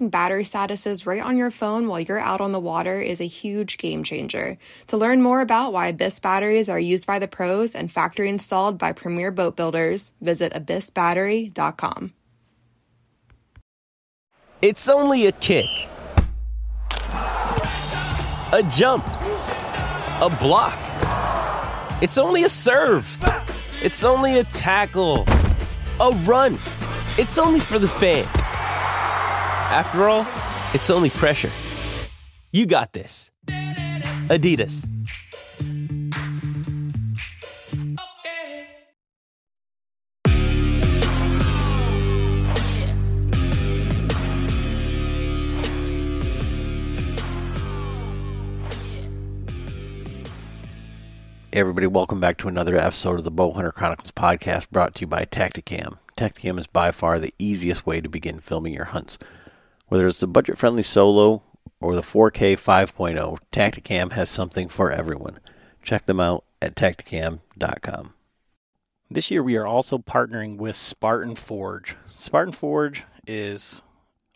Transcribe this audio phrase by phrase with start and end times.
[0.00, 3.78] battery statuses right on your phone while you're out on the water is a huge
[3.78, 4.58] game changer.
[4.88, 8.78] To learn more about why Abyss batteries are used by the pros and factory installed
[8.78, 12.12] by premier boat builders, visit abyssbattery.com.
[14.62, 15.66] It's only a kick,
[17.10, 20.78] a jump, a block.
[22.02, 23.06] It's only a serve.
[23.82, 25.24] It's only a tackle,
[26.00, 26.54] a run.
[27.18, 28.63] It's only for the fans.
[29.74, 30.24] After all,
[30.72, 31.50] it's only pressure.
[32.52, 33.32] You got this.
[34.28, 34.86] Adidas.
[51.52, 55.08] Everybody, welcome back to another episode of the Bow Hunter Chronicles podcast brought to you
[55.08, 55.98] by Tactacam.
[56.16, 59.18] Tactacam is by far the easiest way to begin filming your hunts.
[59.88, 61.42] Whether it's the budget friendly solo
[61.80, 65.38] or the 4K 5.0, Tactacam has something for everyone.
[65.82, 68.14] Check them out at tactacam.com.
[69.10, 71.94] This year we are also partnering with Spartan Forge.
[72.08, 73.82] Spartan Forge is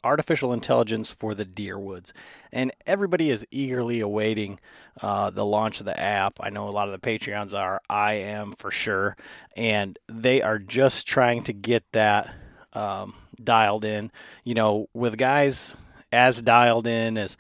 [0.04, 2.12] artificial intelligence for the deer woods.
[2.52, 4.60] And everybody is eagerly awaiting
[5.02, 6.38] uh, the launch of the app.
[6.41, 7.80] I know a lot of the Patreons are.
[7.88, 9.16] I am for sure.
[9.56, 12.32] And they are just trying to get that
[12.72, 14.11] um, dialed in.
[14.44, 15.75] You know, with guys
[16.12, 17.36] as dialed in as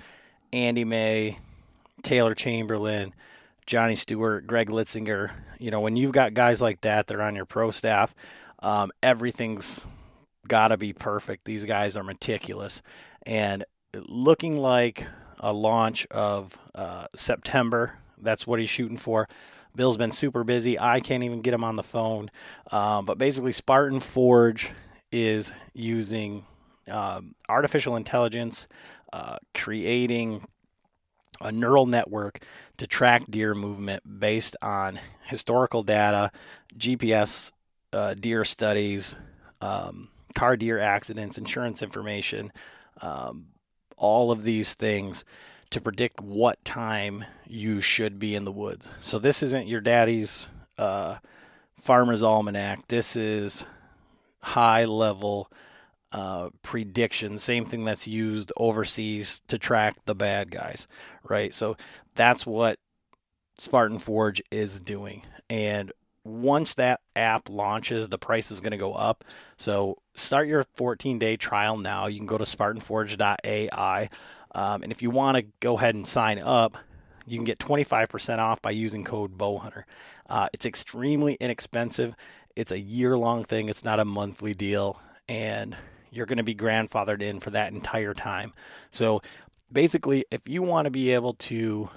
[0.52, 1.38] Andy May,
[2.02, 3.14] Taylor Chamberlain,
[3.66, 5.30] Johnny Stewart, Greg Litzinger.
[5.58, 8.14] You know, when you've got guys like that, that are on your pro staff.
[8.60, 9.84] Um, everything's
[10.46, 11.44] got to be perfect.
[11.44, 12.82] These guys are meticulous,
[13.24, 15.06] and looking like
[15.40, 17.94] a launch of uh, September.
[18.20, 19.28] That's what he's shooting for.
[19.76, 20.78] Bill's been super busy.
[20.78, 22.30] I can't even get him on the phone.
[22.72, 24.72] Um, but basically, Spartan Forge
[25.10, 26.44] is using
[26.90, 28.66] um, artificial intelligence,
[29.12, 30.46] uh, creating
[31.40, 32.40] a neural network
[32.78, 36.32] to track deer movement based on historical data,
[36.76, 37.52] GPS
[37.92, 39.16] uh, deer studies,
[39.60, 42.52] um, car deer accidents, insurance information,
[43.00, 43.46] um,
[43.96, 45.24] all of these things
[45.70, 48.88] to predict what time you should be in the woods.
[49.00, 50.48] So this isn't your daddy's
[50.78, 51.16] uh,
[51.76, 52.88] farmer's almanac.
[52.88, 53.64] This is
[54.40, 55.50] high level
[56.12, 57.38] uh, prediction.
[57.38, 60.86] Same thing that's used overseas to track the bad guys,
[61.28, 61.52] right?
[61.52, 61.76] So
[62.14, 62.78] that's what
[63.58, 65.22] Spartan Forge is doing.
[65.50, 65.92] And
[66.24, 69.24] once that app launches, the price is going to go up.
[69.56, 72.06] So start your 14 day trial now.
[72.06, 74.10] You can go to SpartanForge.ai.
[74.54, 76.76] Um, and if you want to go ahead and sign up,
[77.26, 79.84] you can get 25% off by using code BOWHUNTER.
[80.28, 82.14] Uh, it's extremely inexpensive.
[82.58, 85.00] It's a year long thing, it's not a monthly deal.
[85.28, 85.76] And
[86.10, 88.52] you're going to be grandfathered in for that entire time.
[88.90, 89.22] So
[89.70, 91.88] basically, if you want to be able to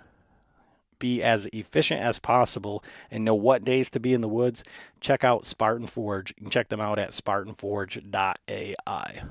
[1.00, 4.64] be as efficient as possible and know what days to be in the woods,
[5.00, 6.32] check out Spartan Forge.
[6.38, 9.24] You can check them out at spartanforge.ai.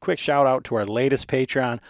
[0.00, 1.80] Quick shout out to our latest Patreon,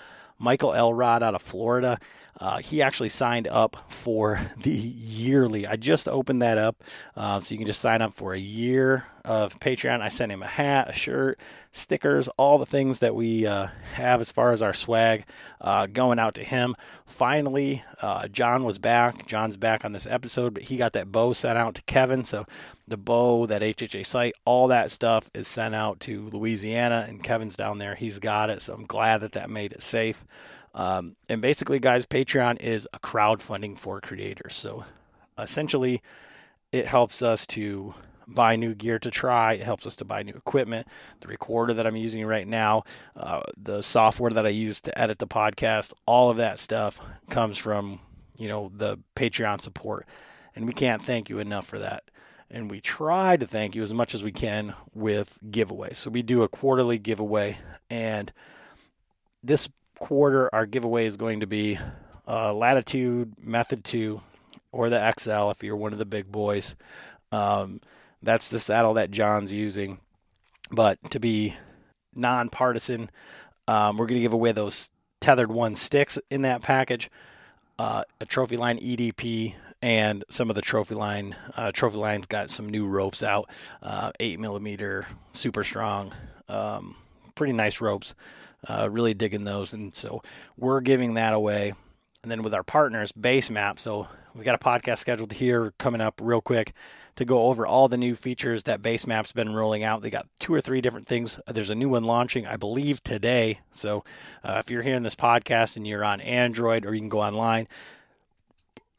[0.40, 2.00] Michael Elrod out of Florida.
[2.38, 5.66] Uh, he actually signed up for the yearly.
[5.66, 6.82] I just opened that up,
[7.16, 10.00] uh, so you can just sign up for a year of Patreon.
[10.00, 11.38] I sent him a hat, a shirt,
[11.72, 15.24] stickers, all the things that we uh, have as far as our swag
[15.60, 16.74] uh, going out to him.
[17.06, 19.26] Finally, uh, John was back.
[19.26, 22.24] John's back on this episode, but he got that bow sent out to Kevin.
[22.24, 22.46] So
[22.86, 27.56] the bow, that HHA sight, all that stuff is sent out to Louisiana, and Kevin's
[27.56, 27.94] down there.
[27.94, 30.24] He's got it, so I'm glad that that made it safe.
[30.74, 34.54] Um, and basically, guys, Patreon is a crowdfunding for creators.
[34.54, 34.84] So
[35.38, 36.02] essentially,
[36.72, 37.94] it helps us to
[38.28, 39.54] buy new gear to try.
[39.54, 40.86] It helps us to buy new equipment.
[41.20, 42.84] The recorder that I'm using right now,
[43.16, 47.00] uh, the software that I use to edit the podcast, all of that stuff
[47.30, 48.00] comes from
[48.36, 50.06] you know the Patreon support,
[50.54, 52.04] and we can't thank you enough for that.
[52.50, 55.96] And we try to thank you as much as we can with giveaways.
[55.96, 57.58] So we do a quarterly giveaway,
[57.90, 58.32] and
[59.42, 61.78] this quarter, our giveaway is going to be
[62.26, 64.20] uh, Latitude Method 2
[64.72, 66.74] or the XL if you're one of the big boys.
[67.32, 67.80] Um,
[68.22, 69.98] that's the saddle that John's using.
[70.70, 71.54] But to be
[72.14, 73.10] nonpartisan,
[73.68, 74.90] Um, we're going to give away those
[75.20, 77.10] Tethrd one sticks in that package,
[77.78, 81.34] uh, a Trophyline EDP, and some of the Trophyline.
[81.54, 83.50] Uh, Trophyline's got some new ropes out,
[83.82, 86.12] uh, eight millimeter, super strong,
[86.48, 86.96] um,
[87.34, 88.14] pretty nice ropes.
[88.66, 90.22] Uh, really digging those, and so
[90.56, 91.74] we're giving that away.
[92.22, 93.78] And then with our partners, Basemap.
[93.78, 96.72] So we've got a podcast scheduled here coming up real quick
[97.18, 100.02] to go over all the new features that Basemap's been rolling out.
[100.02, 101.40] They got two or three different things.
[101.48, 103.60] There's a new one launching, I believe, today.
[103.72, 104.04] So
[104.44, 107.66] uh, if you're hearing this podcast and you're on Android or you can go online,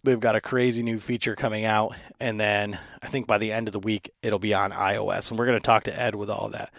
[0.04, 1.96] they've got a crazy new feature coming out.
[2.20, 5.30] And then I think by the end of the week, it'll be on iOS.
[5.30, 6.74] And we're going to talk to Ed with all that.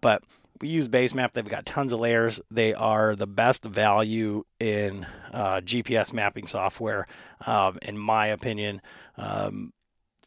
[0.00, 0.22] But
[0.60, 1.32] we use Basemap.
[1.32, 2.40] They've got tons of layers.
[2.50, 7.06] They are the best value in uh, GPS mapping software,
[7.46, 8.80] um, in my opinion.
[9.16, 9.72] Um,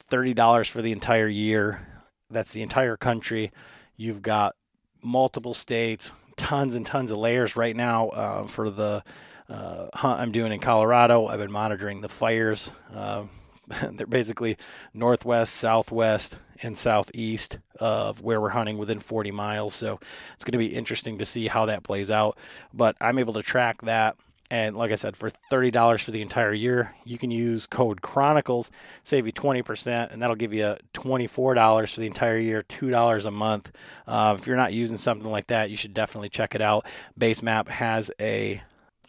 [0.10, 1.88] $30 for the entire year.
[2.30, 3.52] That's the entire country.
[3.96, 4.56] You've got
[5.02, 9.04] multiple states, tons and tons of layers right now uh, for the
[9.50, 11.28] uh, hunt I'm doing in Colorado.
[11.28, 12.72] I've been monitoring the fires.
[12.94, 13.24] Uh,
[13.92, 14.58] they're basically
[14.94, 19.74] northwest, southwest, and southeast of where we're hunting within 40 miles.
[19.74, 20.00] So
[20.34, 22.38] it's going to be interesting to see how that plays out.
[22.74, 24.16] But I'm able to track that
[24.52, 28.72] and like I said, for $30 for the entire year, you can use code Chronicles,
[29.04, 33.72] save you 20%, and that'll give you $24 for the entire year, $2 a month.
[34.08, 36.86] Uh, if you're not using something like that, you should definitely check it out.
[37.20, 38.64] Basemap has a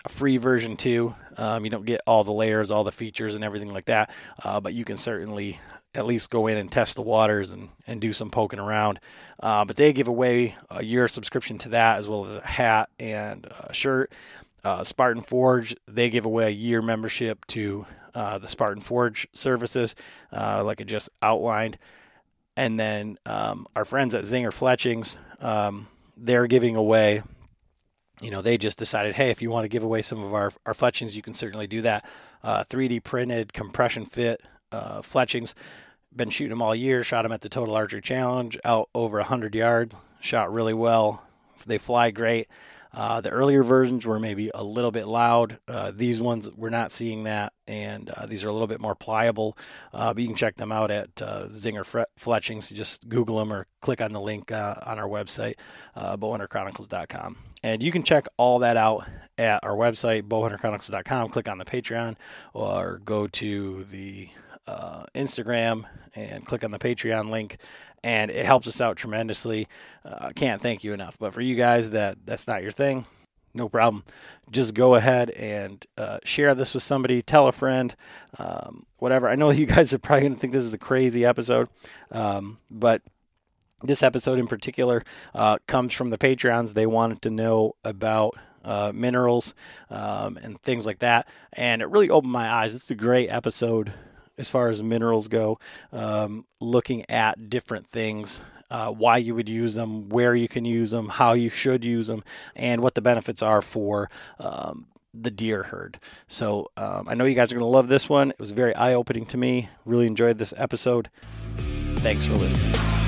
[0.05, 1.15] a free version too.
[1.37, 4.11] Um, you don't get all the layers, all the features, and everything like that,
[4.45, 5.61] uh, but you can certainly
[5.95, 9.01] at least go in and test the waters and, and do some poking around.
[9.41, 12.89] Uh, but they give away a year subscription to that as well as a hat
[12.99, 14.13] and a shirt.
[14.63, 19.95] Uh, Spartan Forge, they give away a year membership to uh, the Spartan Forge services,
[20.33, 21.79] uh, like I just outlined.
[22.57, 25.87] And then um, our friends at Zinger Fletchings, um,
[26.17, 27.23] they're giving away,
[28.21, 30.51] you know, they just decided, hey, if you want to give away some of our,
[30.67, 32.05] our fletchings, you can certainly do that.
[32.45, 35.55] 3D uh, printed compression fit uh, fletchings.
[36.15, 39.55] Been shooting them all year, shot them at the Total Archery Challenge, out over 100
[39.55, 41.25] yards, shot really well.
[41.67, 42.49] They fly great.
[42.93, 45.59] Uh, the earlier versions were maybe a little bit loud.
[45.69, 48.97] Uh, these ones we're not seeing that, and uh, these are a little bit more
[48.97, 49.57] pliable.
[49.93, 52.71] Uh, but you can check them out at uh, Zinger Fletchings.
[52.71, 55.55] Just Google them or click on the link uh, on our website,
[55.95, 57.37] uh, bowhunterchronicles.com.
[57.63, 61.29] And you can check all that out at our website, bowhunterchronicles.com.
[61.29, 62.17] Click on the Patreon
[62.55, 64.31] or go to the
[65.15, 65.85] Instagram
[66.15, 67.57] and click on the Patreon link
[68.03, 69.69] and it helps us out tremendously.
[70.05, 71.17] Uh, I uh, can't thank you enough.
[71.19, 73.07] But for you guys that that's not your thing,
[73.53, 74.05] no problem.
[74.51, 77.95] Just go ahead and uh, share this with somebody, tell a friend,
[78.39, 79.29] um, whatever.
[79.29, 81.69] I know you guys are probably going to think this is a crazy episode,
[82.11, 83.03] um, but
[83.83, 85.03] this episode in particular
[85.35, 86.75] uh, comes from the Patreons.
[86.75, 89.55] They wanted to know about uh, minerals
[89.89, 92.75] um, and things like that, and it really opened my eyes.
[92.75, 93.93] It's a great episode
[94.39, 95.59] as far as minerals go,
[95.93, 98.41] um, looking at different things.
[98.71, 102.07] Uh, why you would use them, where you can use them, how you should use
[102.07, 102.23] them,
[102.55, 105.99] and what the benefits are for um, the deer herd.
[106.29, 108.31] So um, I know you guys are going to love this one.
[108.31, 109.69] It was very eye opening to me.
[109.85, 111.11] Really enjoyed this episode.
[111.99, 113.00] Thanks for listening.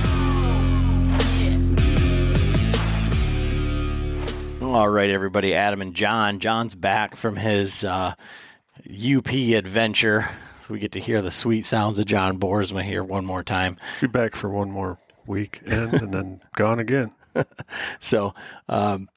[4.72, 5.54] All right, everybody.
[5.54, 6.38] Adam and John.
[6.38, 8.14] John's back from his uh,
[8.88, 10.30] UP adventure.
[10.62, 13.76] So we get to hear the sweet sounds of John Boersma here one more time.
[14.00, 14.96] Be back for one more
[15.26, 17.14] week and, and then gone again.
[18.00, 18.32] so,
[18.66, 19.10] um,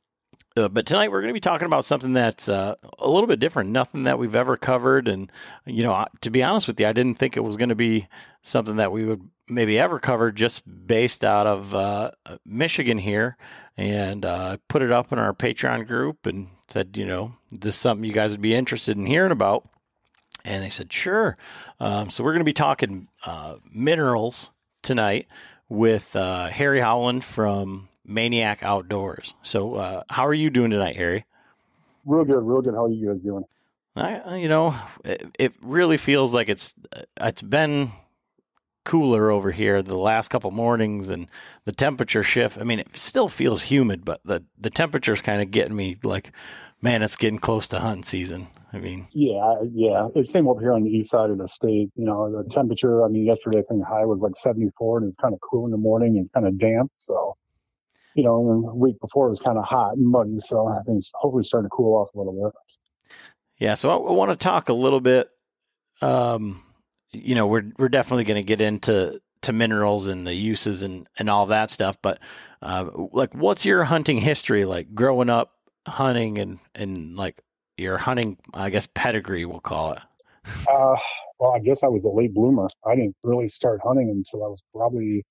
[0.58, 3.39] uh, but tonight we're going to be talking about something that's uh, a little bit
[3.39, 5.08] different, nothing that we've ever covered.
[5.08, 5.32] And,
[5.65, 8.10] you know, to be honest with you, I didn't think it was going to be
[8.41, 12.12] something that we would maybe ever cover just based out of uh,
[12.46, 13.38] Michigan here.
[13.77, 17.82] And uh, put it up in our Patreon group and said, you know, this is
[17.82, 19.67] something you guys would be interested in hearing about.
[20.46, 21.38] And they said, sure.
[21.79, 24.51] Um, so we're going to be talking uh, minerals
[24.82, 25.27] tonight
[25.67, 29.34] with uh, Harry Howland from Maniac Outdoors.
[29.41, 31.25] So, uh, how are you doing tonight, Harry?
[32.05, 32.75] Real good, real good.
[32.75, 33.46] How are you guys doing?
[33.96, 36.75] I, you know, it, it really feels like it's
[37.17, 37.91] it's been
[38.86, 41.27] cooler over here the last couple mornings, and
[41.65, 42.58] the temperature shift.
[42.58, 46.32] I mean, it still feels humid, but the the temperature's kind of getting me like,
[46.82, 48.48] man, it's getting close to hunting season.
[48.72, 50.08] I mean, yeah, yeah.
[50.15, 51.92] It's same over here on the east side of the state.
[51.96, 53.04] You know, the temperature.
[53.06, 55.72] I mean, yesterday I think high was like 74, and it's kind of cool in
[55.72, 56.92] the morning and kind of damp.
[56.98, 57.38] So,
[58.15, 60.39] you know, the week before it was kind of hot and muddy.
[60.39, 62.77] So I think it's hopefully starting to cool off a little bit.
[63.60, 63.75] Yeah.
[63.75, 65.30] So I, I want to talk a little bit.
[66.01, 66.62] Um,
[67.24, 71.07] you know, we're we're definitely going to get into to minerals and the uses and
[71.17, 71.98] and all that stuff.
[72.01, 72.19] But
[72.62, 75.53] uh, like, what's your hunting history like growing up
[75.88, 77.39] hunting and and like
[77.77, 80.00] your hunting, I guess pedigree, we'll call it?
[80.69, 80.95] Uh,
[81.39, 82.67] well, I guess I was a late bloomer.
[82.86, 85.24] I didn't really start hunting until I was probably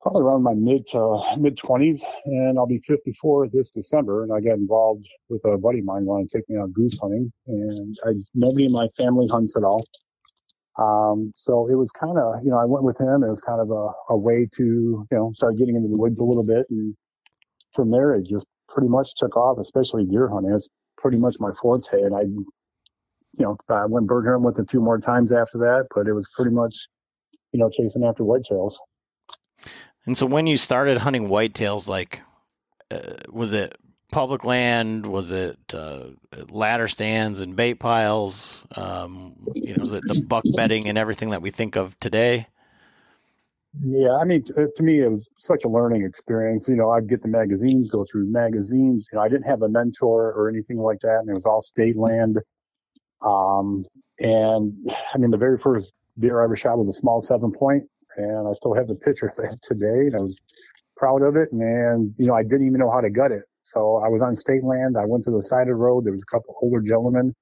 [0.00, 4.22] probably around my mid to mid twenties, and I'll be 54 this December.
[4.22, 6.98] And I got involved with a buddy of mine wanted to take me out goose
[6.98, 9.82] hunting, and I nobody in my family hunts at all.
[10.80, 13.22] Um, so it was kind of you know I went with him.
[13.22, 16.20] It was kind of a, a way to you know start getting into the woods
[16.20, 16.96] a little bit, and
[17.72, 19.58] from there it just pretty much took off.
[19.58, 22.22] Especially deer hunting, it's pretty much my forte, and I.
[23.34, 26.14] You know, I went bird hunting with a few more times after that, but it
[26.14, 26.88] was pretty much,
[27.52, 28.72] you know, chasing after whitetails.
[30.04, 32.22] And so when you started hunting whitetails, like,
[32.90, 33.76] uh, was it
[34.10, 35.06] public land?
[35.06, 36.04] Was it uh,
[36.50, 38.66] ladder stands and bait piles?
[38.76, 42.48] Um, you know, was it the buck bedding and everything that we think of today?
[43.82, 46.68] Yeah, I mean, to, to me, it was such a learning experience.
[46.68, 49.08] You know, I'd get the magazines, go through magazines.
[49.12, 51.60] You know, I didn't have a mentor or anything like that, and it was all
[51.60, 52.38] state land.
[53.22, 53.86] Um,
[54.18, 54.74] and
[55.14, 57.84] I mean, the very first deer I ever shot was a small seven point,
[58.16, 60.06] and I still have the picture of that today.
[60.06, 60.40] And I was
[60.96, 61.50] proud of it.
[61.52, 63.44] And, you know, I didn't even know how to gut it.
[63.70, 64.96] So I was on state land.
[64.98, 66.04] I went to the side of the road.
[66.04, 67.32] There was a couple older gentlemen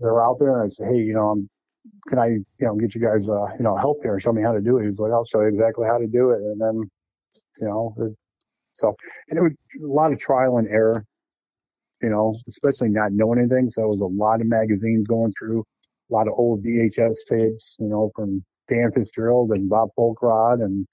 [0.00, 0.54] that were out there.
[0.54, 1.48] And I said, Hey, you know, I'm,
[2.08, 4.42] can I, you know, get you guys, uh, you know, help here and show me
[4.42, 4.82] how to do it?
[4.82, 6.40] He was like, I'll show you exactly how to do it.
[6.42, 6.90] And then,
[7.60, 8.16] you know, it,
[8.72, 8.94] so,
[9.28, 11.04] and it was a lot of trial and error,
[12.02, 13.70] you know, especially not knowing anything.
[13.70, 15.64] So it was a lot of magazines going through,
[16.10, 20.84] a lot of old VHS tapes, you know, from Dan Fitzgerald and Bob Foulkrod and,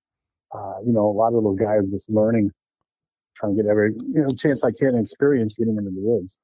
[0.53, 2.51] uh, you know, a lot of those guys just learning,
[3.35, 6.37] trying to get every, you know, chance I can experience getting into the woods.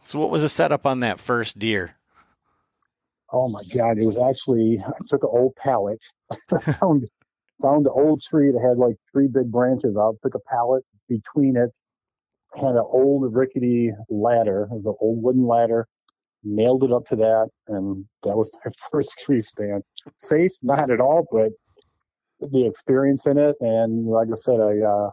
[0.00, 1.96] So what was the setup on that first deer?
[3.32, 3.98] Oh my God.
[3.98, 6.02] It was actually, I took an old pallet,
[6.78, 7.08] found,
[7.62, 11.56] found an old tree that had like three big branches out, took a pallet between
[11.56, 11.70] it,
[12.54, 14.68] had an old rickety ladder.
[14.70, 15.88] It was an old wooden ladder
[16.44, 19.82] nailed it up to that, and that was my first tree stand.
[20.18, 21.52] Safe, not at all, but
[22.40, 25.10] the experience in it, and like I said, I, uh,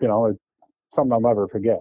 [0.00, 0.38] you know, it's
[0.92, 1.80] something I'll never forget.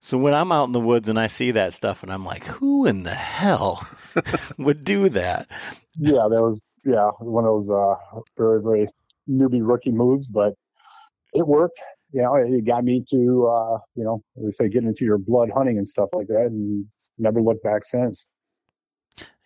[0.00, 2.44] So when I'm out in the woods and I see that stuff, and I'm like,
[2.44, 3.86] who in the hell
[4.58, 5.48] would do that?
[5.96, 7.94] Yeah, that was yeah one of those uh,
[8.36, 8.86] very very
[9.30, 10.54] newbie rookie moves, but
[11.34, 11.80] it worked.
[12.12, 15.50] You know, it got me to uh, you know, they say getting into your blood
[15.54, 16.86] hunting and stuff like that, and
[17.18, 18.26] never looked back since.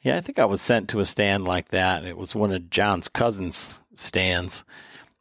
[0.01, 2.05] Yeah, I think I was sent to a stand like that.
[2.05, 4.65] It was one of John's cousins' stands,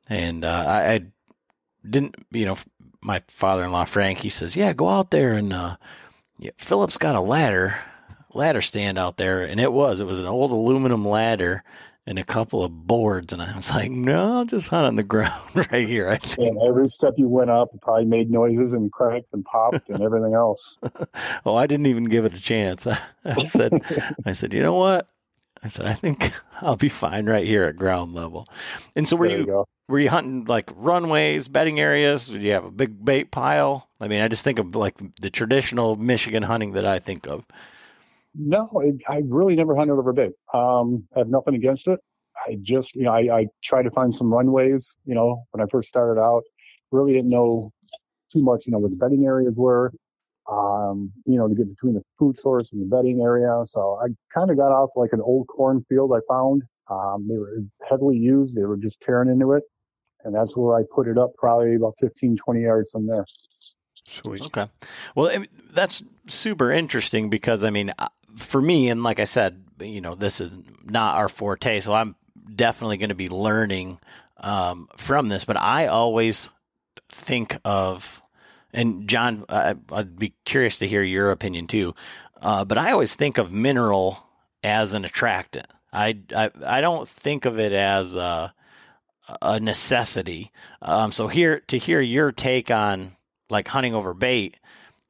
[0.09, 1.05] and uh, I, I,
[1.89, 2.57] didn't, you know,
[3.01, 4.19] my father-in-law Frank.
[4.19, 5.77] He says, "Yeah, go out there and uh,
[6.39, 7.75] yeah, Philip's got a ladder,
[8.33, 11.63] ladder stand out there, and it was, it was an old aluminum ladder."
[12.07, 15.01] And a couple of boards, and I was like, "No, I'll just hunt on the
[15.15, 16.49] ground right here." I think.
[16.49, 20.03] And every step you went up, it probably made noises and cracked and popped and
[20.03, 20.77] everything else.
[21.47, 22.85] oh, I didn't even give it a chance.
[22.85, 23.73] I, I said,
[24.23, 25.07] "I said, you know what?"
[25.63, 28.45] I said, "I think I'll be fine right here at ground level."
[28.95, 29.67] And so, were There you, you go.
[29.87, 32.27] Were you hunting like runways, bedding areas?
[32.27, 33.89] Did you have a big bait pile?
[33.99, 37.45] I mean, I just think of like the traditional Michigan hunting that I think of.
[38.33, 40.33] No, it, I really never hunted over bait.
[40.53, 41.99] Um, I have nothing against it.
[42.47, 45.69] I just, you know, I, I tried to find some runways, you know, when I
[45.69, 46.43] first started out.
[46.91, 47.71] Really didn't know
[48.31, 49.93] too much, you know, what the bedding areas were,
[50.51, 53.63] um, you know, to get between the food source and the bedding area.
[53.65, 56.63] So I kind of got off like an old cornfield I found.
[56.89, 58.55] Um, they were heavily used.
[58.55, 59.63] They were just tearing into it.
[60.25, 63.25] And that's where I put it up probably about 15, 20 yards from there.
[64.07, 64.41] Sweet.
[64.41, 64.67] Okay.
[65.15, 69.23] Well, I mean, that's super interesting because I mean, uh, for me, and like I
[69.23, 70.51] said, you know, this is
[70.83, 72.15] not our forte, so I'm
[72.53, 73.99] definitely going to be learning
[74.37, 75.45] um, from this.
[75.45, 76.49] But I always
[77.09, 78.21] think of,
[78.73, 81.95] and John, I, I'd be curious to hear your opinion too.
[82.41, 84.27] Uh, but I always think of mineral
[84.63, 85.67] as an attractant.
[85.91, 88.53] I I, I don't think of it as a,
[89.41, 90.51] a necessity.
[90.81, 93.15] Um, so here to hear your take on
[93.49, 94.57] like hunting over bait,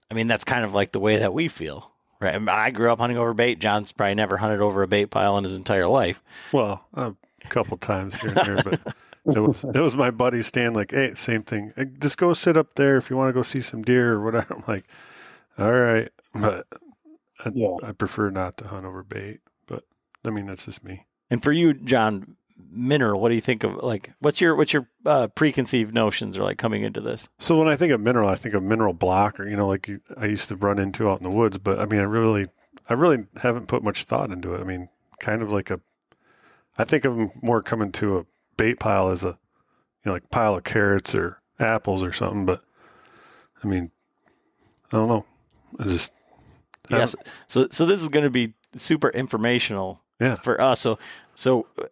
[0.09, 2.35] I mean that's kind of like the way that we feel, right?
[2.35, 3.59] I, mean, I grew up hunting over bait.
[3.59, 6.23] John's probably never hunted over a bait pile in his entire life.
[6.51, 7.13] Well, a
[7.49, 8.95] couple times here and there, but
[9.35, 10.73] it was it was my buddy Stan.
[10.73, 11.73] Like, hey, same thing.
[11.99, 14.53] Just go sit up there if you want to go see some deer or whatever.
[14.55, 14.85] I'm like,
[15.57, 16.67] all right, but
[17.43, 17.75] I, Yeah.
[17.83, 19.39] I prefer not to hunt over bait.
[19.67, 19.83] But
[20.23, 21.05] I mean, that's just me.
[21.29, 24.87] And for you, John, mineral, what do you think of like what's your what's your
[25.05, 27.27] uh, preconceived notions are like coming into this?
[27.39, 29.87] So when I think of mineral, I think of mineral block, or you know, like
[29.87, 31.57] you, I used to run into out in the woods.
[31.57, 32.47] But I mean, I really,
[32.89, 34.61] I really haven't put much thought into it.
[34.61, 35.79] I mean, kind of like a,
[36.77, 38.25] I think of them more coming to a
[38.57, 39.35] bait pile as a, you
[40.05, 42.45] know, like pile of carrots or apples or something.
[42.45, 42.61] But
[43.63, 43.91] I mean,
[44.91, 45.25] I don't know.
[45.79, 46.13] I just
[46.91, 47.15] I Yes.
[47.47, 50.35] So so this is going to be super informational Yeah.
[50.35, 50.79] for us.
[50.79, 50.97] So
[51.35, 51.83] so uh,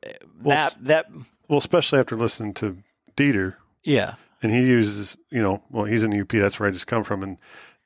[0.45, 1.05] that that
[1.47, 2.77] well, especially after listening to
[3.17, 4.15] Dieter, yeah.
[4.41, 6.29] and he uses, you know, well, he's in the UP.
[6.29, 7.37] That's where I just come from, and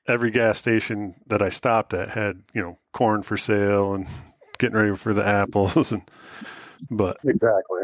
[0.08, 4.06] every gas station that I stopped at had, you know, corn for sale and
[4.60, 6.04] getting ready for the apples, and
[6.90, 7.82] but Exactly.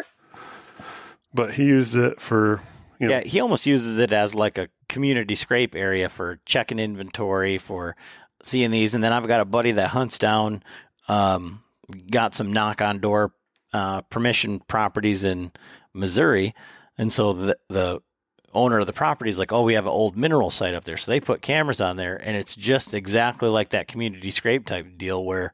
[1.33, 2.61] but he used it for,
[2.99, 6.79] you know, Yeah, he almost uses it as like a community scrape area for checking
[6.79, 7.95] inventory, for
[8.43, 8.93] seeing these.
[8.93, 10.63] And then I've got a buddy that hunts down,
[11.07, 13.33] um, got some knock on door
[13.73, 15.51] uh, permission properties in
[15.93, 16.53] Missouri.
[16.97, 18.01] And so the, the
[18.53, 20.97] owner of the property is like, oh, we have an old mineral site up there.
[20.97, 24.97] So they put cameras on there, and it's just exactly like that community scrape type
[24.97, 25.53] deal where.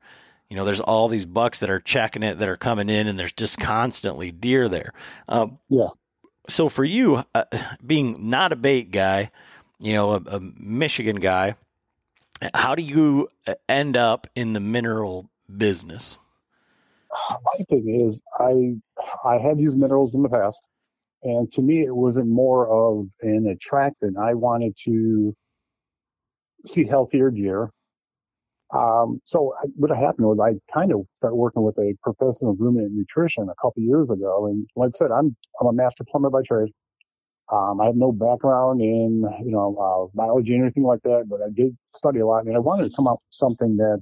[0.52, 3.20] You know, there's all these bucks that are checking it that are coming in, and
[3.20, 4.94] there's just constantly deer there.
[5.28, 5.90] Um, Yeah.
[6.48, 7.44] so for you, uh,
[7.86, 9.30] being not a bait guy,
[9.80, 11.54] you know, a, a Michigan guy,
[12.56, 16.18] how do you uh, end up in the mineral business?
[17.12, 18.76] My thing is I
[19.28, 20.70] I have used minerals in the past,
[21.24, 24.18] and to me it wasn't more of an attractant.
[24.18, 25.36] I wanted to
[26.66, 27.72] see healthier deer.
[28.72, 32.58] Um, so I, what happened was I kind of started working with a professor of
[32.60, 36.30] ruminant nutrition a couple years ago, and like I said, I'm I'm a master plumber
[36.30, 36.70] by trade.
[37.52, 41.42] Um, I have no background in you know uh, biology or anything like that, but
[41.42, 44.02] I did study a lot, and I wanted to come up with something that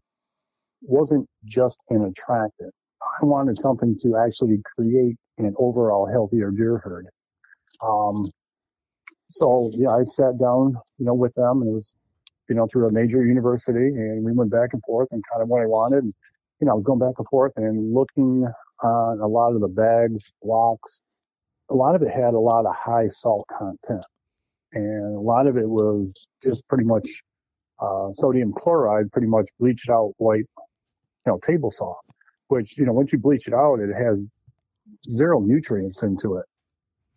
[0.82, 2.74] wasn't just an attractant.
[3.22, 7.08] I wanted something to actually create an overall healthier deer herd.
[7.82, 8.26] Um,
[9.30, 11.96] so yeah, I sat down, you know, with them and it was,
[12.50, 15.50] you know, through a major university and we went back and forth and kind of
[15.50, 16.04] what I wanted.
[16.04, 16.14] And,
[16.60, 18.48] you know, I was going back and forth and looking
[18.84, 21.02] on a lot of the bags, blocks.
[21.70, 24.06] A lot of it had a lot of high salt content
[24.74, 27.08] and a lot of it was just pretty much,
[27.80, 30.46] uh, sodium chloride, pretty much bleached out white,
[31.26, 31.98] you know, table salt
[32.48, 34.26] which, you know, once you bleach it out, it has
[35.10, 36.46] zero nutrients into it.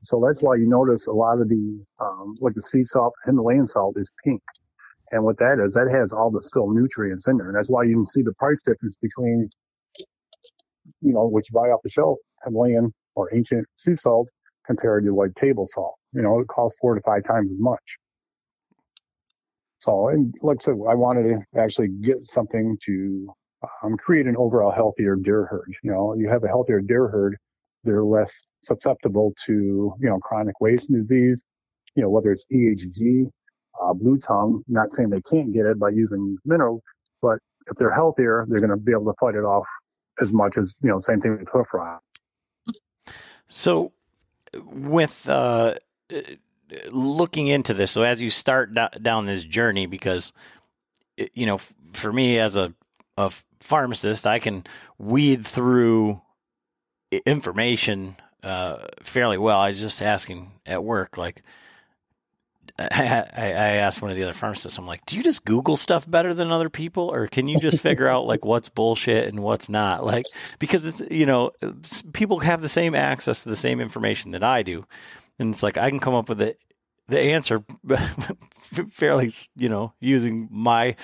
[0.03, 3.33] So that's why you notice a lot of the, um, like the sea salt, the
[3.33, 4.43] Himalayan salt is pink.
[5.13, 7.49] And what that is, that has all the still nutrients in there.
[7.49, 9.51] And that's why you can see the price difference between,
[11.01, 14.29] you know, what you buy off the shelf, Himalayan or ancient sea salt
[14.67, 15.95] compared to like table salt.
[16.13, 17.99] You know, it costs four to five times as much.
[19.81, 23.35] So, and like I said, I wanted to actually get something to
[23.83, 25.75] um, create an overall healthier deer herd.
[25.83, 27.37] You know, you have a healthier deer herd,
[27.85, 31.43] they're less susceptible to, you know, chronic wasting disease,
[31.95, 33.31] you know, whether it's EHD,
[33.83, 36.83] uh, blue tongue, not saying they can't get it by using mineral,
[37.23, 39.67] but if they're healthier, they're going to be able to fight it off
[40.21, 42.01] as much as, you know, same thing with hoof rot.
[43.49, 43.93] So,
[44.55, 45.75] with uh,
[46.91, 50.33] looking into this, so as you start down this journey, because
[51.35, 51.59] you know,
[51.93, 52.73] for me as a,
[53.17, 54.65] a pharmacist, I can
[54.99, 56.21] weed through
[57.27, 59.59] information uh, fairly well.
[59.59, 61.43] I was just asking at work, like.
[62.79, 66.11] I, I asked one of the other pharmacists, I'm like, do you just Google stuff
[66.11, 67.13] better than other people?
[67.13, 70.03] Or can you just figure out like what's bullshit and what's not?
[70.03, 70.25] Like,
[70.59, 71.51] because it's, you know,
[72.15, 74.87] people have the same access to the same information that I do.
[75.39, 76.57] And it's like, I can come up with the,
[77.09, 77.63] the answer
[78.91, 80.97] fairly, you know, using my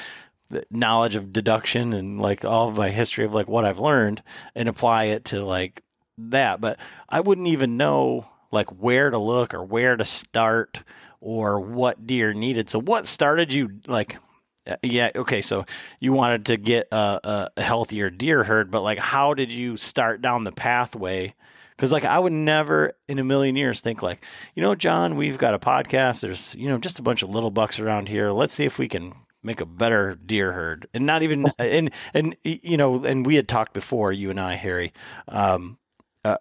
[0.70, 4.22] knowledge of deduction and like all of my history of like what I've learned
[4.54, 5.82] and apply it to like
[6.18, 6.60] that.
[6.60, 6.78] But
[7.08, 10.82] I wouldn't even know like where to look or where to start
[11.20, 12.70] or what deer needed.
[12.70, 14.18] So what started you like
[14.66, 15.64] uh, yeah, okay, so
[16.00, 20.20] you wanted to get a, a healthier deer herd, but like how did you start
[20.20, 21.34] down the pathway?
[21.78, 25.38] Cuz like I would never in a million years think like, you know, John, we've
[25.38, 26.22] got a podcast.
[26.22, 28.30] There's, you know, just a bunch of little bucks around here.
[28.32, 29.12] Let's see if we can
[29.46, 30.88] make a better deer herd.
[30.92, 34.54] And not even and and you know, and we had talked before you and I,
[34.54, 34.92] Harry,
[35.28, 35.78] um
[36.24, 36.36] uh,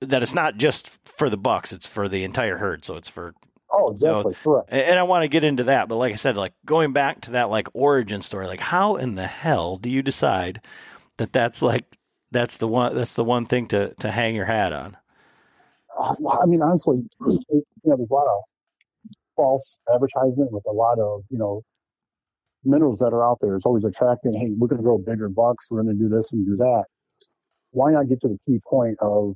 [0.00, 2.84] that it's not just for the bucks, it's for the entire herd.
[2.84, 3.34] So it's for
[3.70, 4.34] Oh, exactly.
[4.42, 4.68] Correct.
[4.70, 7.22] and and I want to get into that, but like I said, like going back
[7.22, 10.60] to that like origin story, like how in the hell do you decide
[11.16, 11.98] that that's like
[12.30, 14.96] that's the one that's the one thing to to hang your hat on?
[15.98, 18.42] Uh, I mean, honestly, you know, there's a lot of
[19.36, 21.62] false advertisement with a lot of, you know,
[22.64, 23.56] minerals that are out there.
[23.56, 25.70] It's always attracting, hey, we're going to grow bigger bucks.
[25.70, 26.84] We're going to do this and do that.
[27.70, 29.34] Why not get to the key point of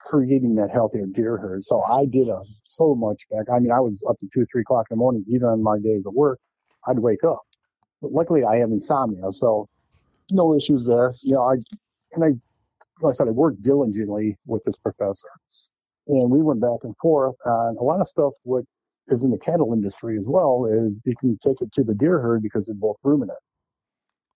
[0.00, 1.64] creating that healthier deer herd?
[1.64, 3.46] So I did a, so much back.
[3.52, 5.78] I mean, I was up to two, three o'clock in the morning, even on my
[5.78, 6.38] days of work,
[6.86, 7.40] I'd wake up.
[8.02, 9.30] But luckily I have insomnia.
[9.32, 9.68] So
[10.32, 11.14] no issues there.
[11.22, 11.54] You know, I,
[12.12, 12.28] and I,
[13.02, 15.28] like I said, I worked diligently with this professor
[16.18, 18.64] and we went back and forth on a lot of stuff what
[19.08, 22.20] is in the cattle industry as well is you can take it to the deer
[22.20, 23.38] herd because they're both ruminant.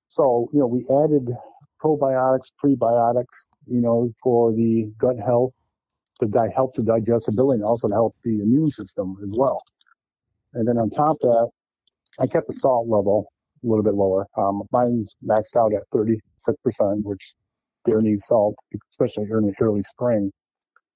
[0.08, 1.30] So, you know, we added
[1.82, 5.52] probiotics, prebiotics, you know, for the gut health,
[6.20, 9.62] to di- help the digestibility and also to help the immune system as well.
[10.52, 11.50] And then on top of that,
[12.20, 13.26] I kept the salt level
[13.64, 14.26] a little bit lower.
[14.36, 16.20] Um, mine's maxed out at 36%,
[17.02, 17.34] which
[17.84, 18.54] deer need salt,
[18.90, 20.30] especially during the early spring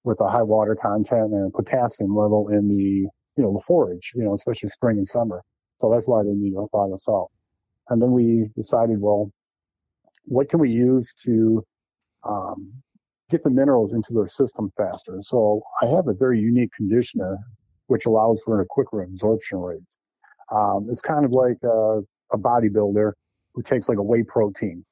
[0.05, 4.25] with a high water content and potassium level in the, you know, the forage, you
[4.25, 5.43] know, especially spring and summer.
[5.81, 7.31] So that's why they need a lot of salt.
[7.89, 9.31] And then we decided, well,
[10.25, 11.65] what can we use to
[12.29, 12.73] um,
[13.31, 15.19] get the minerals into their system faster?
[15.21, 17.39] So I have a very unique conditioner
[17.87, 19.81] which allows for a quicker absorption rate.
[20.51, 22.01] Um, it's kind of like a,
[22.33, 23.13] a bodybuilder
[23.55, 24.85] who takes like a whey protein.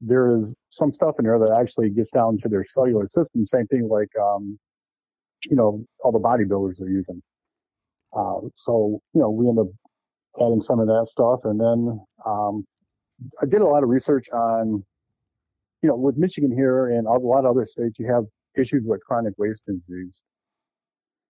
[0.00, 3.46] There is some stuff in there that actually gets down to their cellular system.
[3.46, 4.58] Same thing like, um,
[5.46, 7.22] you know, all the bodybuilders are using.
[8.12, 9.68] Uh, so, you know, we end up
[10.40, 11.40] adding some of that stuff.
[11.44, 12.64] And then um,
[13.42, 14.84] I did a lot of research on,
[15.82, 18.24] you know, with Michigan here and a lot of other states, you have
[18.56, 20.24] issues with chronic wasting disease.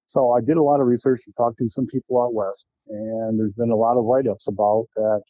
[0.09, 3.41] So I did a lot of research and talked to some people out west, and
[3.41, 5.23] there's been a lot of write-ups about that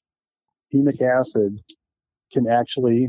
[0.75, 1.61] humic acid
[2.31, 3.09] can actually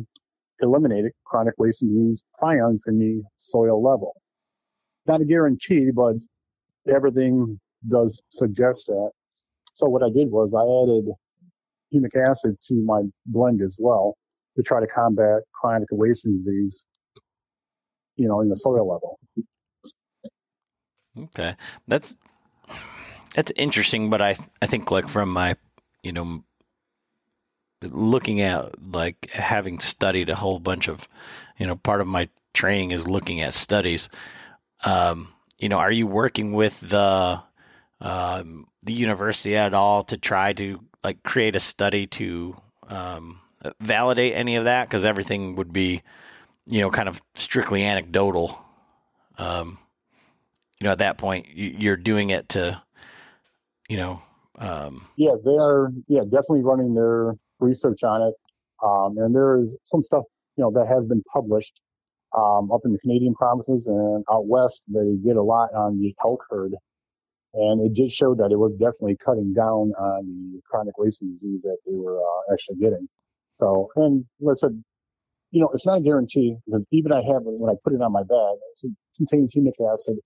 [0.61, 4.15] eliminate chronic wasting disease ions in the soil level.
[5.05, 6.15] Not a guarantee, but
[6.89, 9.11] everything does suggest that.
[9.73, 11.13] So what I did was I added
[11.93, 14.17] humic acid to my blend as well
[14.55, 16.85] to try to combat chronic wasting disease,
[18.15, 19.19] you know, in the soil level.
[21.17, 21.55] Okay,
[21.87, 22.15] that's
[23.33, 25.55] that's interesting, but I I think like from my
[26.03, 26.43] you know
[27.83, 31.07] looking at like having studied a whole bunch of
[31.59, 34.09] you know part of my training is looking at studies.
[34.83, 37.41] Um, you know, are you working with the
[38.01, 42.55] um, the university at all to try to like create a study to
[42.87, 43.41] um,
[43.79, 44.87] validate any of that?
[44.87, 46.01] Because everything would be
[46.67, 48.63] you know kind of strictly anecdotal.
[49.37, 49.77] Um,
[50.79, 52.81] you know, at that point, you're doing it to,
[53.89, 54.21] you know.
[54.59, 55.91] Um, yeah, they are.
[56.07, 58.33] Yeah, definitely running their research on it,
[58.83, 60.23] um, and there is some stuff
[60.55, 61.81] you know that has been published
[62.37, 64.83] um, up in the Canadian provinces and out west.
[64.87, 66.73] They did a lot on the elk herd,
[67.57, 71.61] and it did show that it was definitely cutting down on the chronic wasting disease
[71.63, 73.07] that they were uh, actually getting.
[73.59, 74.83] So, and like I said,
[75.51, 78.11] you know, it's not a guarantee because even I have when I put it on
[78.11, 80.17] my bag, it contains humic acid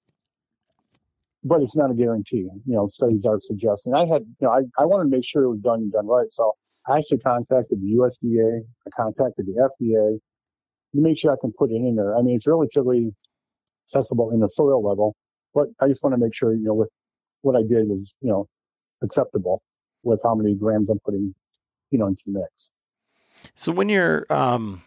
[1.44, 2.48] but it's not a guarantee.
[2.66, 3.94] You know, studies are suggesting.
[3.94, 6.28] I had, you know, I, I wanted to make sure it was done done right.
[6.32, 6.54] So
[6.88, 8.62] I actually contacted the USDA.
[8.88, 10.20] I contacted the FDA
[10.96, 12.16] to make sure I can put it in there.
[12.16, 13.14] I mean, it's relatively
[13.88, 15.16] accessible in the soil level,
[15.54, 16.90] but I just want to make sure, you know, with
[17.42, 18.48] what I did was, you know,
[19.04, 19.62] acceptable
[20.04, 21.34] with how many grams I'm putting,
[21.90, 22.72] you know, into the mix.
[23.56, 24.82] So when you're, um,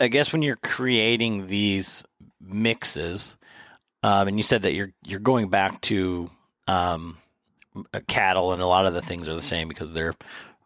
[0.00, 2.04] I guess when you're creating these
[2.40, 3.36] mixes,
[4.02, 6.30] um, and you said that you're you're going back to
[6.68, 7.18] um,
[8.06, 10.14] cattle, and a lot of the things are the same because they're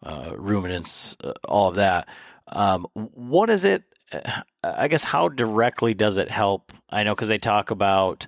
[0.03, 2.09] uh, ruminants, uh, all of that.
[2.49, 3.85] Um, what is it?
[4.63, 6.73] I guess how directly does it help?
[6.91, 8.27] I know because they talk about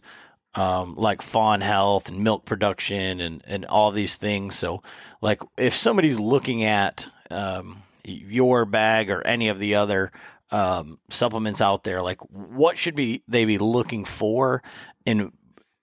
[0.54, 4.54] um, like fawn health and milk production and and all these things.
[4.54, 4.82] So,
[5.20, 10.12] like if somebody's looking at um, your bag or any of the other
[10.50, 14.62] um, supplements out there, like what should be they be looking for,
[15.06, 15.32] and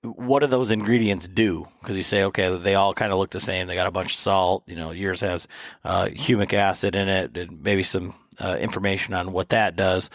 [0.01, 1.67] what do those ingredients do?
[1.82, 3.67] Because you say, okay, they all kind of look the same.
[3.67, 4.63] They got a bunch of salt.
[4.67, 5.47] You know, yours has
[5.84, 10.10] uh, humic acid in it, and maybe some uh, information on what that does.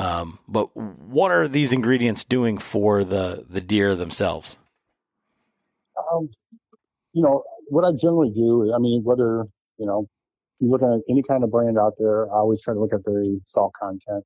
[0.00, 4.56] Um, but what are these ingredients doing for the the deer themselves?
[6.10, 6.30] Um,
[7.12, 9.44] you know, what I generally do, I mean, whether
[9.76, 10.08] you know
[10.58, 13.04] you look at any kind of brand out there, I always try to look at
[13.04, 14.24] the salt content.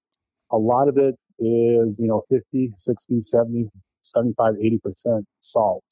[0.53, 3.69] A lot of it is, you know, 50, 60, 70,
[4.03, 5.85] 75, 80% salt.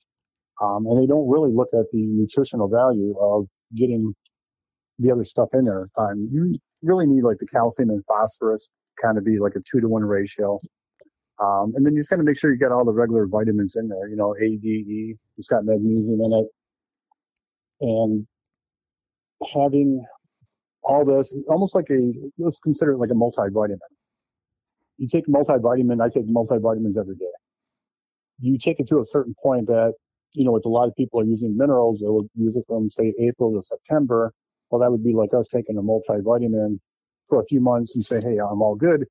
[0.61, 4.15] Um, and they don't really look at the nutritional value of getting
[5.01, 5.89] the other stuff in there.
[5.99, 9.81] Um, you really need like the calcium and phosphorus kind of be like a two
[9.81, 10.59] to one ratio.
[11.41, 13.75] Um, and then you just kind of make sure you get all the regular vitamins
[13.75, 16.47] in there, you know, A, D, E, it's got magnesium in it.
[17.81, 18.27] And
[19.53, 20.05] having
[20.85, 23.79] all this, almost like a, let's consider it like a multivitamin.
[24.99, 27.25] You take multivitamin, I take multivitamins every day.
[28.39, 29.95] You take it to a certain point that,
[30.33, 32.89] you know, with a lot of people are using minerals, they will use it from
[32.89, 34.33] say April to September.
[34.71, 36.79] Well, that would be like us taking a multivitamin
[37.27, 39.07] for a few months and say, Hey, I'm all good.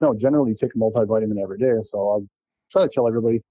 [0.00, 1.74] No, generally take a multivitamin every day.
[1.82, 2.18] So I
[2.70, 3.42] try to tell everybody,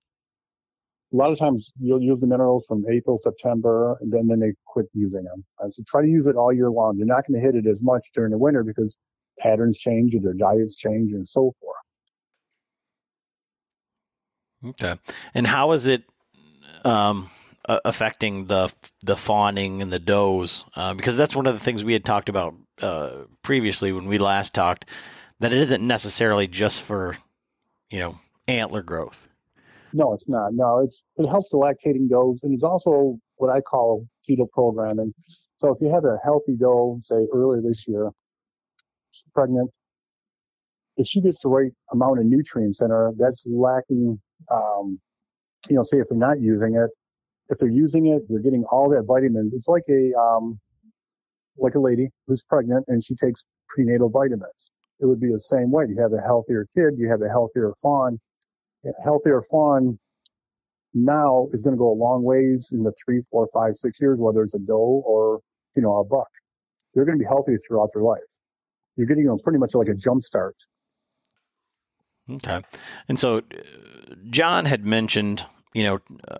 [1.13, 4.53] a lot of times you'll use the minerals from April, September, and then, then they
[4.65, 5.45] quit using them.
[5.71, 6.97] So try to use it all year long.
[6.97, 8.97] You're not going to hit it as much during the winter because
[9.39, 11.77] patterns change and their diets change and so forth.
[14.65, 14.99] Okay.
[15.33, 16.03] And how is it
[16.83, 17.29] um,
[17.65, 20.65] affecting the the fawning and the does?
[20.75, 24.17] Uh, because that's one of the things we had talked about uh, previously when we
[24.17, 24.89] last talked.
[25.39, 27.17] That it isn't necessarily just for,
[27.91, 29.27] you know, antler growth.
[29.93, 30.53] No, it's not.
[30.53, 35.13] No, it's it helps the lactating does, and it's also what I call fetal programming.
[35.59, 38.11] So if you have a healthy doe, say earlier this year,
[39.11, 39.71] she's pregnant,
[40.97, 44.19] if she gets the right amount of nutrients in her, that's lacking
[44.51, 44.99] um,
[45.69, 46.91] you know, say if they're not using it,
[47.49, 49.51] if they're using it, they're getting all that vitamin.
[49.53, 50.59] It's like a, um,
[51.57, 54.71] like a lady who's pregnant and she takes prenatal vitamins.
[54.99, 55.85] It would be the same way.
[55.87, 58.19] You have a healthier kid, you have a healthier fawn.
[58.85, 59.99] A healthier fawn
[60.93, 64.19] now is going to go a long ways in the three, four, five, six years,
[64.19, 65.41] whether it's a doe or,
[65.75, 66.29] you know, a buck.
[66.93, 68.21] They're going to be healthy throughout their life.
[68.95, 70.55] You're getting them pretty much like a jump start
[72.29, 72.61] Okay,
[73.07, 73.41] and so uh,
[74.29, 76.37] John had mentioned, you know, uh,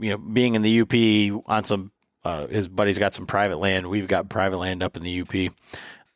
[0.00, 1.92] you know, being in the UP on some,
[2.24, 3.88] uh, his buddy's got some private land.
[3.88, 5.52] We've got private land up in the UP,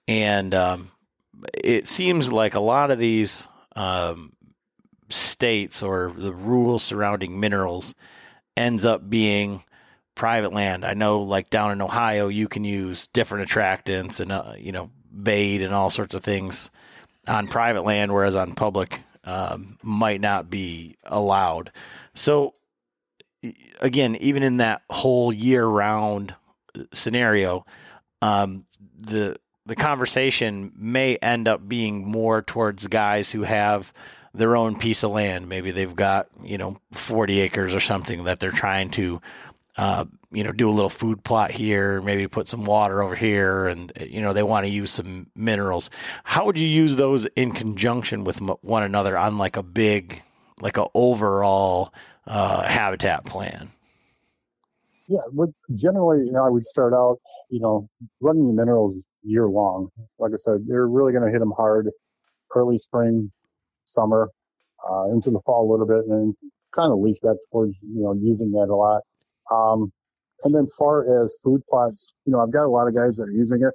[0.09, 0.91] and um,
[1.55, 4.33] it seems like a lot of these um,
[5.09, 7.95] states or the rules surrounding minerals
[8.57, 9.63] ends up being
[10.15, 10.85] private land.
[10.85, 14.91] I know, like down in Ohio, you can use different attractants and uh, you know
[15.13, 16.71] bait and all sorts of things
[17.29, 21.71] on private land, whereas on public um, might not be allowed.
[22.15, 22.55] So,
[23.81, 26.35] again, even in that whole year round
[26.93, 27.67] scenario,
[28.21, 28.65] um,
[28.99, 33.93] the the conversation may end up being more towards guys who have
[34.35, 35.49] their own piece of land.
[35.49, 39.21] Maybe they've got you know forty acres or something that they're trying to
[39.77, 43.67] uh, you know, do a little food plot here, maybe put some water over here,
[43.67, 45.91] and you know they want to use some minerals.
[46.25, 50.23] How would you use those in conjunction with one another on like a big,
[50.61, 51.93] like a overall
[52.27, 53.69] uh, habitat plan?
[55.09, 55.21] Yeah,
[55.75, 57.19] generally, you know, I would start out,
[57.51, 57.89] you know,
[58.21, 59.89] running the minerals year long.
[60.19, 61.91] Like I said, they're really going to hit them hard
[62.55, 63.31] early spring,
[63.85, 64.31] summer,
[64.89, 66.35] uh, into the fall a little bit, and
[66.73, 69.03] kind of leach back towards you know using that a lot.
[69.51, 69.93] Um,
[70.45, 73.25] and then far as food plots, you know, I've got a lot of guys that
[73.25, 73.75] are using it.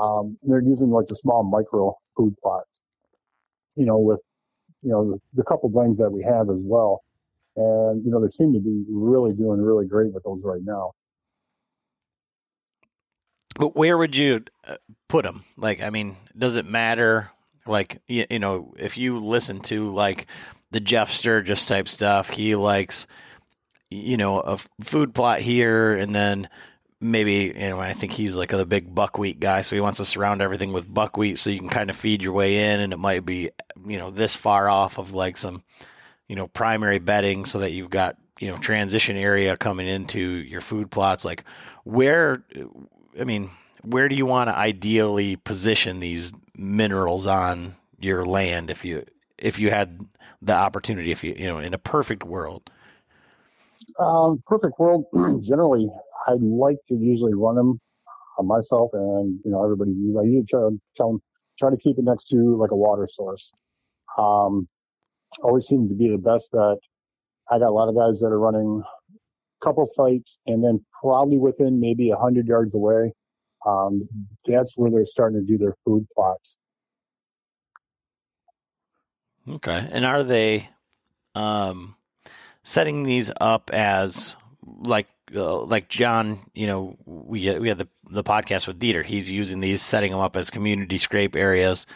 [0.00, 2.80] Um, they're using like the small micro food plots,
[3.76, 4.20] you know, with,
[4.82, 7.02] you know, the, the couple blends that we have as well.
[7.56, 10.92] And, you know, they seem to be really doing really great with those right now.
[13.56, 14.76] But where would you uh,
[15.08, 15.44] put them?
[15.56, 17.30] Like, I mean, does it matter?
[17.66, 20.26] Like, you, you know, if you listen to like
[20.70, 23.06] the Jeff Sturgis type stuff, he likes
[23.92, 26.48] you know, a food plot here, and then
[27.00, 30.04] maybe you know I think he's like a big buckwheat guy, so he wants to
[30.04, 32.98] surround everything with buckwheat so you can kind of feed your way in, and it
[32.98, 33.50] might be
[33.86, 35.62] you know this far off of like some
[36.32, 40.62] you know primary bedding, so that you've got you know transition area coming into your
[40.62, 41.26] food plots.
[41.26, 41.44] Like
[41.84, 42.42] where,
[43.20, 43.50] I mean,
[43.82, 49.04] where do you want to ideally position these minerals on your land if you
[49.36, 50.06] if you had
[50.40, 52.70] the opportunity, if you you know in a perfect world?
[53.98, 55.04] Um, perfect world.
[55.44, 55.90] generally,
[56.26, 57.78] I like to usually run them
[58.38, 59.90] on myself, and you know everybody.
[60.18, 61.22] I usually try to tell them
[61.58, 63.52] try to keep it next to like a water source.
[64.16, 64.66] Um,
[65.42, 66.78] always seems to be the best bet.
[67.50, 71.38] I got a lot of guys that are running a couple sites, and then probably
[71.38, 73.12] within maybe a hundred yards away,
[73.66, 74.08] um,
[74.46, 76.58] that's where they're starting to do their food plots.
[79.48, 80.68] Okay, and are they?
[81.34, 81.96] Um,
[82.62, 88.24] setting these up as like uh, like John, you know, we we had the the
[88.24, 89.04] podcast with Dieter.
[89.04, 91.86] He's using these, setting them up as community scrape areas,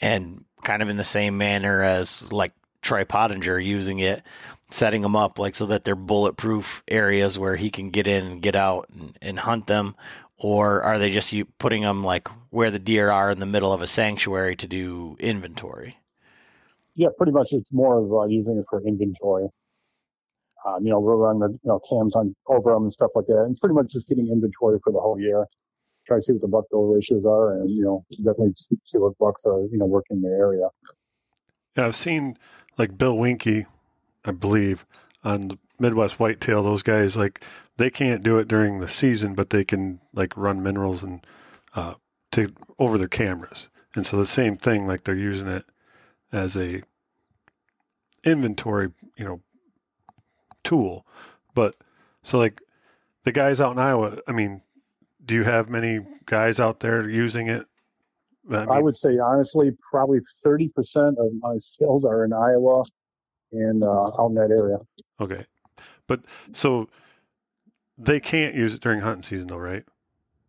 [0.00, 2.52] and kind of in the same manner as like
[2.82, 4.22] Troy Pottinger using it,
[4.68, 8.42] setting them up like so that they're bulletproof areas where he can get in and
[8.42, 9.94] get out and, and hunt them.
[10.36, 13.80] Or are they just putting them like where the deer are in the middle of
[13.80, 15.98] a sanctuary to do inventory?
[16.96, 17.52] Yeah, pretty much.
[17.52, 19.48] It's more of uh, using it for inventory.
[20.66, 23.26] Um, you know, we'll run the you know cams on over them and stuff like
[23.26, 25.46] that, and pretty much just getting inventory for the whole year.
[26.06, 29.16] Try to see what the buck bill ratios are, and you know, definitely see what
[29.18, 30.68] bucks are you know working in the area.
[31.76, 32.36] Yeah, I've seen
[32.78, 33.66] like Bill Winke,
[34.24, 34.86] I believe,
[35.24, 36.62] on the Midwest Whitetail.
[36.62, 37.42] Those guys like
[37.76, 41.24] they can't do it during the season, but they can like run minerals and
[41.74, 41.94] uh,
[42.32, 43.68] to over their cameras.
[43.94, 45.64] And so the same thing, like they're using it
[46.32, 46.80] as a
[48.24, 49.40] inventory, you know,
[50.64, 51.06] tool.
[51.54, 51.76] But
[52.22, 52.62] so like
[53.24, 54.62] the guys out in Iowa, I mean,
[55.24, 57.66] do you have many guys out there using it?
[58.50, 62.84] I, mean, I would say honestly, probably thirty percent of my sales are in Iowa
[63.52, 64.78] and uh, out in that area.
[65.20, 65.46] Okay,
[66.08, 66.88] but so
[67.98, 69.84] they can't use it during hunting season, though, right?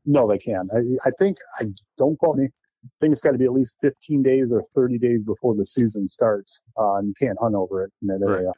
[0.06, 0.68] No, they can.
[0.74, 1.66] I, I think I
[1.98, 2.46] don't quote me.
[2.46, 5.64] I think it's got to be at least 15 days or 30 days before the
[5.64, 6.62] season starts.
[6.78, 8.40] Uh, and you can't hunt over it in that Right.
[8.40, 8.52] area,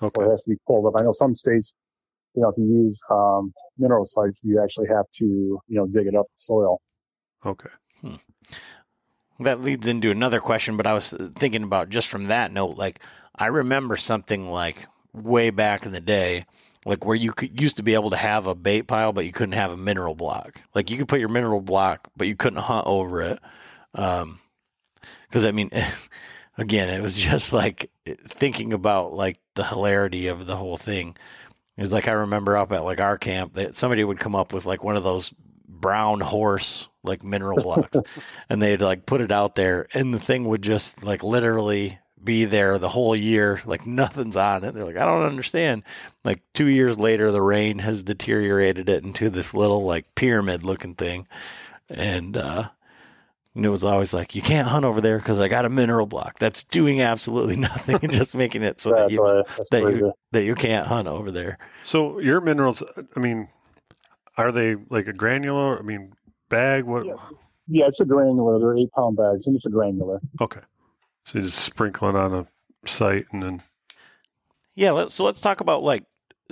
[0.00, 1.00] Okay, or it has to be pulled up.
[1.00, 1.74] I know some states,
[2.34, 6.06] you know, if you use um, mineral sites, you actually have to, you know, dig
[6.06, 6.80] it up the soil.
[7.44, 7.70] okay,
[9.40, 13.00] That leads into another question, but I was thinking about just from that note, like
[13.34, 16.46] I remember something like way back in the day,
[16.86, 19.32] like where you could used to be able to have a bait pile, but you
[19.32, 20.62] couldn't have a mineral block.
[20.74, 23.38] Like you could put your mineral block, but you couldn't hunt over it.
[23.94, 24.38] Um,
[25.28, 25.70] because I mean,
[26.58, 31.16] again, it was just like thinking about like the hilarity of the whole thing.
[31.76, 34.64] It's like I remember up at like our camp that somebody would come up with
[34.64, 35.34] like one of those
[35.68, 37.96] brown horse like mineral blocks
[38.48, 42.44] and they'd like put it out there and the thing would just like literally be
[42.44, 44.74] there the whole year like nothing's on it.
[44.74, 45.82] They're like i don't understand.
[46.24, 50.94] Like two years later the rain has deteriorated it into this little like pyramid looking
[50.94, 51.26] thing.
[51.88, 52.70] And uh
[53.54, 56.04] and it was always like you can't hunt over there because i got a mineral
[56.04, 56.38] block.
[56.38, 60.54] That's doing absolutely nothing and just making it so that you that you that you
[60.54, 61.58] can't hunt over there.
[61.82, 62.82] So your minerals,
[63.14, 63.48] I mean,
[64.36, 65.78] are they like a granular?
[65.78, 66.12] I mean,
[66.48, 66.84] bag?
[66.84, 67.06] What?
[67.06, 67.14] Yeah.
[67.68, 68.58] Yeah, it's a granular.
[68.60, 70.20] They're eight pound bags, and it's a granular.
[70.40, 70.60] Okay,
[71.24, 72.46] so you just sprinkle it on a
[72.88, 73.62] site, and then
[74.74, 76.04] Yeah, let's, so let's talk about like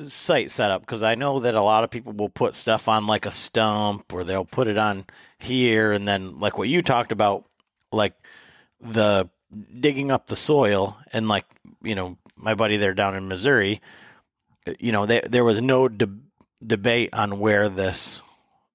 [0.02, 3.26] site setup because I know that a lot of people will put stuff on like
[3.26, 5.04] a stump or they'll put it on
[5.38, 7.44] here and then like what you talked about,
[7.92, 8.14] like
[8.80, 9.28] the
[9.78, 11.46] digging up the soil and like
[11.80, 13.80] you know my buddy there down in Missouri,
[14.80, 16.08] you know there there was no de-
[16.66, 18.22] debate on where this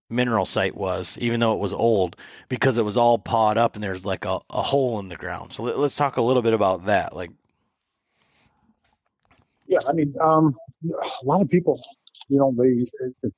[0.10, 2.16] mineral site was, even though it was old,
[2.48, 5.54] because it was all pawed up and there's like a, a hole in the ground.
[5.54, 7.32] So let, let's talk a little bit about that, like.
[9.68, 10.56] Yeah, I mean, um,
[10.92, 11.80] a lot of people,
[12.28, 13.32] you know, they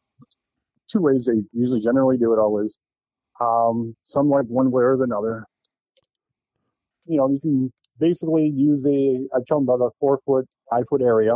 [0.88, 2.40] two ways they usually generally do it.
[2.40, 2.78] Always,
[3.42, 5.46] um, some like one way or the other.
[7.06, 9.28] You know, you can basically use a.
[9.36, 11.36] I tell them about a four foot, five foot area.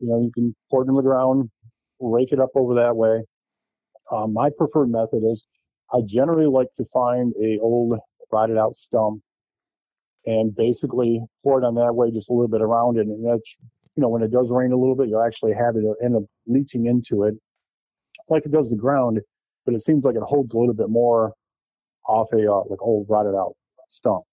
[0.00, 1.48] You know, you can pour it in the ground,
[2.02, 3.22] rake it up over that way.
[4.10, 5.44] Um, my preferred method is
[5.92, 7.98] I generally like to find a old
[8.30, 9.22] rotted out stump
[10.24, 13.06] and basically pour it on that way just a little bit around it.
[13.06, 13.56] And that's,
[13.96, 16.24] you know, when it does rain a little bit, you'll actually have it end up
[16.46, 17.34] leaching into it
[18.28, 19.20] like it does the ground,
[19.64, 21.32] but it seems like it holds a little bit more
[22.06, 23.54] off a uh, like old rotted out
[23.88, 24.24] stump.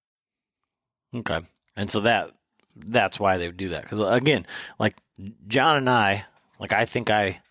[1.14, 1.42] Okay.
[1.76, 2.32] And so that
[2.76, 4.46] that's why they would do that because again,
[4.80, 4.96] like
[5.48, 6.26] John and I,
[6.60, 7.42] like I think I,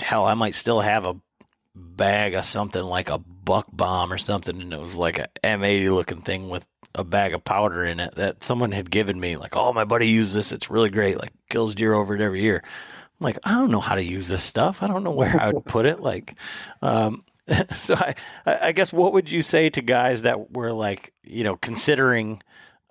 [0.00, 1.16] hell, I might still have a
[1.74, 5.90] bag of something like a buck bomb or something, and it was like a M80
[5.94, 9.36] looking thing with a bag of powder in it that someone had given me.
[9.36, 11.18] Like, oh, my buddy used this; it's really great.
[11.20, 12.62] Like kills deer over it every year.
[12.64, 14.82] I'm like, I don't know how to use this stuff.
[14.82, 16.00] I don't know where I would put it.
[16.00, 16.34] Like,
[16.82, 17.24] um,
[17.70, 18.14] so I,
[18.46, 22.42] I guess what would you say to guys that were like, you know, considering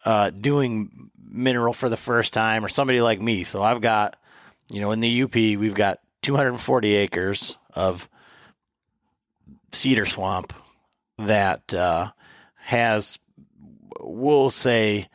[0.05, 3.43] uh, doing mineral for the first time, or somebody like me?
[3.43, 4.17] So I've got,
[4.71, 8.09] you know, in the UP, we've got 240 acres of
[9.71, 10.53] cedar swamp
[11.19, 12.09] that uh,
[12.55, 13.19] has,
[13.99, 15.07] we'll say,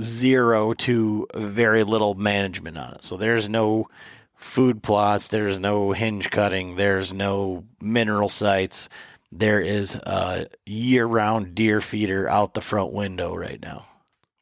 [0.00, 3.04] zero to very little management on it.
[3.04, 3.86] So there's no
[4.34, 8.88] food plots, there's no hinge cutting, there's no mineral sites.
[9.30, 13.84] There is a year-round deer feeder out the front window right now.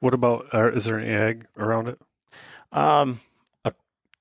[0.00, 0.46] what about?
[0.54, 2.00] Uh, is there an egg around it?
[2.72, 3.20] Um,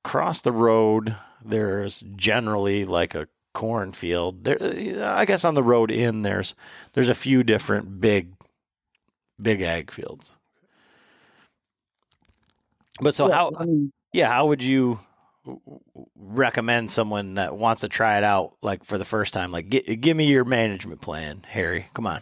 [0.03, 4.43] across the road, there's generally like a cornfield.
[4.45, 4.57] There,
[5.03, 6.55] I guess on the road in there's
[6.93, 8.33] there's a few different big,
[9.41, 10.35] big ag fields.
[13.01, 13.51] But so Yeah, how?
[13.57, 14.99] I mean, Yeah, how would you
[16.15, 19.51] recommend someone that wants to try it out, like for the first time?
[19.51, 21.87] Like, gi- give me your management plan, Harry.
[21.93, 22.21] Come on.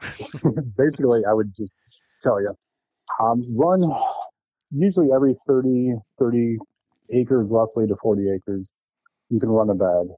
[0.76, 1.72] basically, I would just
[2.22, 2.48] tell you,
[3.24, 3.82] um, run
[4.70, 6.58] usually every 30, 30
[7.12, 8.72] acres, roughly to 40 acres,
[9.30, 10.08] you can run a bag.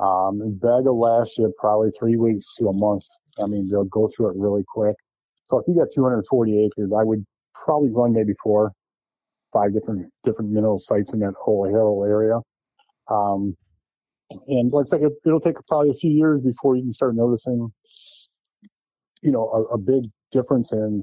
[0.00, 3.04] Um, bag will last you probably three weeks to a month.
[3.42, 4.96] I mean, they'll go through it really quick.
[5.48, 8.72] So if you got 240 acres, I would probably run maybe four,
[9.52, 11.64] five different, different mineral sites in that whole,
[12.04, 12.40] area.
[13.10, 13.56] Um,
[14.48, 17.14] and like I said, it, it'll take probably a few years before you can start
[17.14, 17.72] noticing
[19.24, 21.02] you know, a, a big difference in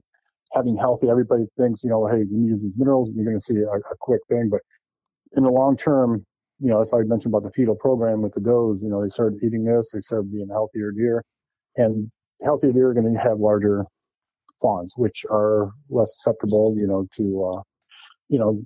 [0.54, 1.10] having healthy.
[1.10, 3.66] Everybody thinks, you know, hey, you use these minerals and you're going to see a,
[3.66, 4.62] a quick thing, but
[5.34, 6.26] in the long term,
[6.60, 9.10] you know, as I mentioned about the fetal program with the does, you know, they
[9.10, 11.24] started eating this, they started being healthier deer,
[11.76, 12.12] and
[12.44, 13.86] healthier deer are going to have larger
[14.62, 17.62] fawns, which are less susceptible, you know, to, uh,
[18.30, 18.64] you know,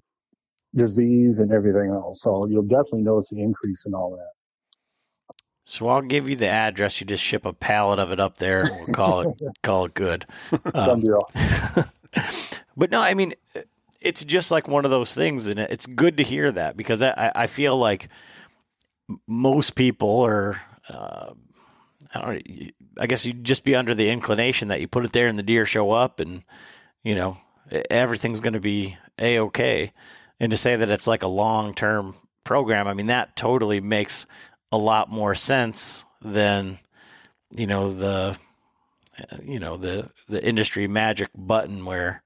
[0.76, 2.22] disease and everything else.
[2.22, 4.32] So you'll definitely notice the increase in all that.
[5.66, 7.02] So I'll give you the address.
[7.02, 9.96] You just ship a pallet of it up there, and we'll call it call it
[9.96, 10.26] good.
[10.64, 11.28] Deal.
[12.78, 13.34] but no, I mean,
[14.06, 17.32] it's just like one of those things, and it's good to hear that because I,
[17.36, 18.08] I feel like
[19.28, 20.62] most people are.
[20.88, 21.32] Uh,
[22.14, 22.72] I don't.
[23.00, 25.44] I guess you'd just be under the inclination that you put it there and the
[25.44, 26.44] deer show up, and
[27.04, 27.38] you know
[27.90, 29.92] everything's going to be a okay.
[30.40, 34.28] And to say that it's like a long term program, I mean that totally makes
[34.72, 36.78] a lot more sense than
[37.56, 38.38] you know the
[39.44, 42.22] you know the the industry magic button where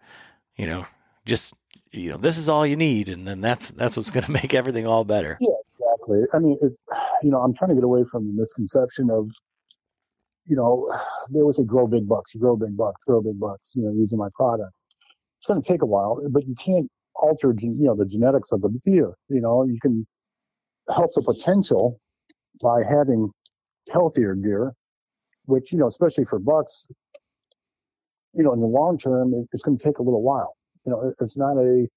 [0.58, 0.86] you know
[1.26, 1.54] just
[1.92, 4.54] you know this is all you need and then that's that's what's going to make
[4.54, 5.50] everything all better Yeah,
[6.10, 6.22] exactly.
[6.34, 6.74] I mean, it,
[7.24, 9.32] you know, I'm trying to get away from the misconception of,
[10.46, 10.92] you know,
[11.30, 14.18] they always say grow big bucks, grow big bucks, grow big bucks, you know, using
[14.18, 14.72] my product.
[15.38, 18.62] It's going to take a while, but you can't alter, you know, the genetics of
[18.62, 19.14] the deer.
[19.30, 20.08] You know, you can
[20.94, 22.00] help the potential
[22.62, 23.32] by having
[23.92, 24.74] healthier deer,
[25.46, 26.88] which, you know, especially for bucks,
[28.34, 30.56] you know, in the long term, it, it's going to take a little while.
[30.90, 31.88] You know, it's not a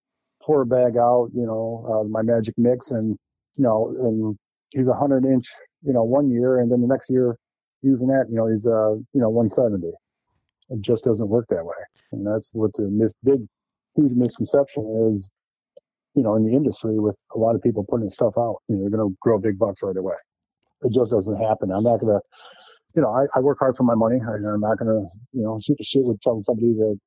[0.43, 3.17] pour a bag out, you know, uh, my magic mix and,
[3.57, 4.37] you know, and
[4.71, 5.47] he's a hundred inch,
[5.83, 7.39] you know, one year, and then the next year
[7.81, 9.93] using that, you know, he's uh, you know, one seventy.
[10.69, 11.77] It just doesn't work that way,
[12.13, 13.41] and that's what the mis- big,
[13.97, 15.31] huge misconception is.
[16.15, 18.83] You know, in the industry, with a lot of people putting stuff out, you know,
[18.83, 20.17] they're going to grow big bucks right away.
[20.83, 21.73] It just doesn't happen.
[21.73, 22.21] I'm not going to,
[22.95, 24.21] you know, I, I work hard for my money.
[24.21, 26.99] I, I'm not going to, you know, shoot the shit with some- somebody that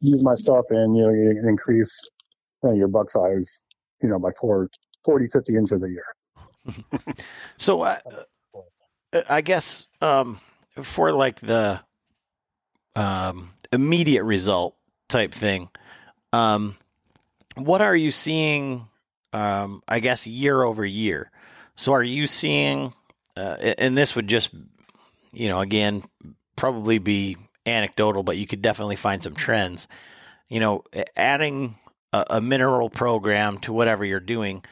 [0.00, 2.00] use my stuff and you know you increase
[2.62, 3.62] you know, your buck size,
[4.02, 4.68] you know, by four,
[5.04, 6.04] 40, 50 inches a year.
[7.56, 8.00] so I,
[9.28, 10.40] I guess um,
[10.82, 11.80] for like the
[12.96, 14.76] um, immediate result
[15.08, 15.68] type thing
[16.32, 16.76] um,
[17.56, 18.86] what are you seeing
[19.32, 21.30] um, i guess year over year
[21.76, 22.92] so are you seeing
[23.36, 24.52] uh, and this would just
[25.32, 26.02] you know again
[26.56, 27.36] probably be
[27.66, 29.86] anecdotal but you could definitely find some trends
[30.48, 30.82] you know
[31.16, 31.76] adding
[32.12, 34.62] a, a mineral program to whatever you're doing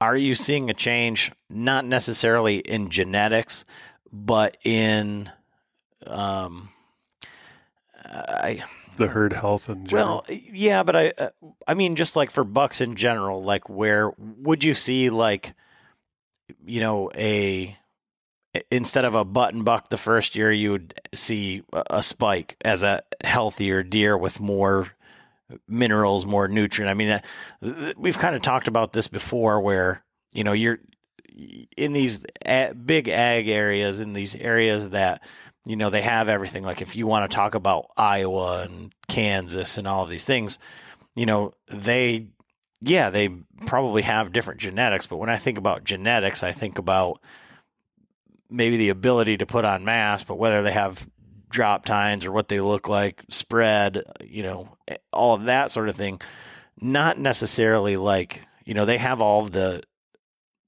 [0.00, 3.64] are you seeing a change not necessarily in genetics
[4.12, 5.30] but in
[6.06, 6.68] um
[8.12, 8.62] I
[8.96, 10.24] The herd health and general.
[10.28, 11.30] well yeah but I uh,
[11.66, 15.54] I mean just like for bucks in general like where would you see like
[16.64, 17.76] you know a
[18.70, 23.02] instead of a button buck the first year you would see a spike as a
[23.22, 24.88] healthier deer with more
[25.68, 26.90] minerals, more nutrient.
[26.90, 30.78] I mean, uh, we've kind of talked about this before where, you know, you're
[31.76, 32.24] in these
[32.84, 35.22] big ag areas, in these areas that,
[35.64, 36.64] you know, they have everything.
[36.64, 40.58] Like if you want to talk about Iowa and Kansas and all of these things,
[41.14, 42.28] you know, they,
[42.80, 43.28] yeah, they
[43.66, 45.06] probably have different genetics.
[45.06, 47.20] But when I think about genetics, I think about
[48.50, 51.08] maybe the ability to put on mass, but whether they have
[51.48, 54.76] drop tines or what they look like, spread, you know,
[55.12, 56.20] all of that sort of thing.
[56.80, 59.82] Not necessarily like, you know, they have all of the,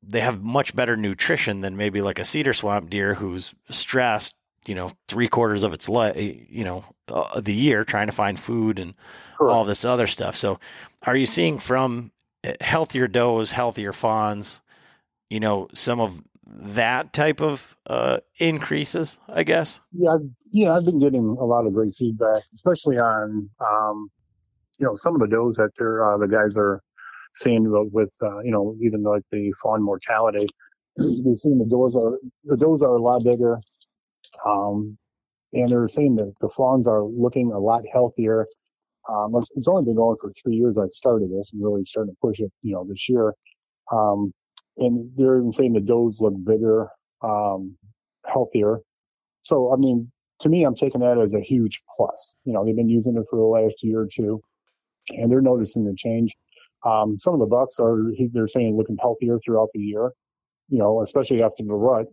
[0.03, 4.75] they have much better nutrition than maybe like a cedar swamp deer who's stressed, you
[4.75, 8.79] know, three quarters of its life, you know, uh, the year trying to find food
[8.79, 8.95] and
[9.41, 10.37] all this other stuff.
[10.37, 10.59] So
[11.05, 12.13] are you seeing from
[12.45, 14.61] uh, healthier does, healthier fawns,
[15.31, 16.23] you know, some of
[16.53, 19.81] that type of uh, increases, I guess?
[19.93, 20.19] Yeah,
[20.51, 24.11] yeah, I've been getting a lot of great feedback, especially on, um,
[24.79, 26.83] you know, some of the does that they're, uh, the guys are
[27.35, 30.47] seeing with- uh, you know, even like the fawn mortality.
[30.97, 33.59] They're seeing the does are, the does are a lot bigger.
[34.47, 34.99] Um,
[35.55, 38.47] and they're saying that the fawns are looking a lot healthier.
[39.09, 40.77] Um, it's- only been going for three years.
[40.77, 43.35] I've started this and really starting to push it, you know, this year.
[43.91, 44.35] Um,
[44.77, 46.89] and they're even saying the does look bigger,
[47.23, 47.77] um,
[48.27, 48.81] healthier.
[49.45, 50.11] So, I mean,
[50.41, 52.37] to me, I'm taking that as a huge plus.
[52.45, 54.43] You know, they've been using it for the last year or two,
[55.11, 56.33] and they're noticing the change.
[56.85, 60.11] Um, some of the bucks are they're saying looking healthier throughout the year.
[60.69, 62.07] You know, especially after the rut.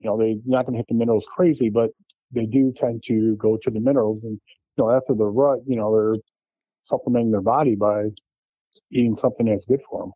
[0.00, 1.90] You know, they're not going to hit the minerals crazy, but
[2.32, 4.24] they do tend to go to the minerals.
[4.24, 4.40] And
[4.76, 6.20] you know, after the rut, you know, they're
[6.84, 8.06] supplementing their body by
[8.90, 10.12] eating something that's good for them.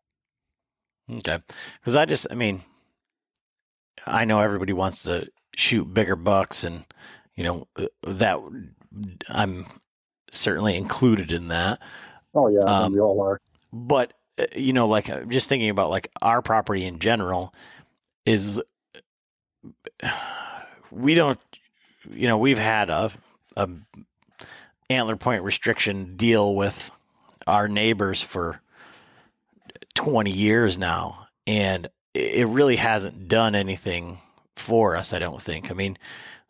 [1.11, 1.39] Okay.
[1.79, 2.61] Because I just, I mean,
[4.05, 6.85] I know everybody wants to shoot bigger bucks, and,
[7.35, 8.39] you know, uh, that
[9.29, 9.65] I'm
[10.31, 11.79] certainly included in that.
[12.33, 13.39] Oh yeah, Um, we all are.
[13.71, 17.53] But uh, you know, like uh, just thinking about like our property in general
[18.25, 18.61] is
[20.91, 21.39] we don't,
[22.09, 23.11] you know, we've had a,
[23.55, 23.69] a
[24.89, 26.91] antler point restriction deal with
[27.47, 28.61] our neighbors for
[29.95, 31.27] 20 years now.
[31.47, 34.19] And it really hasn't done anything
[34.55, 35.69] for us, I don't think.
[35.69, 35.97] I mean,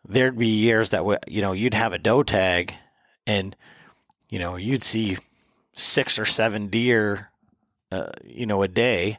[0.07, 2.73] there'd be years that, you know, you'd have a doe tag
[3.25, 3.55] and,
[4.29, 5.17] you know, you'd see
[5.73, 7.31] six or seven deer,
[7.91, 9.17] uh, you know, a day,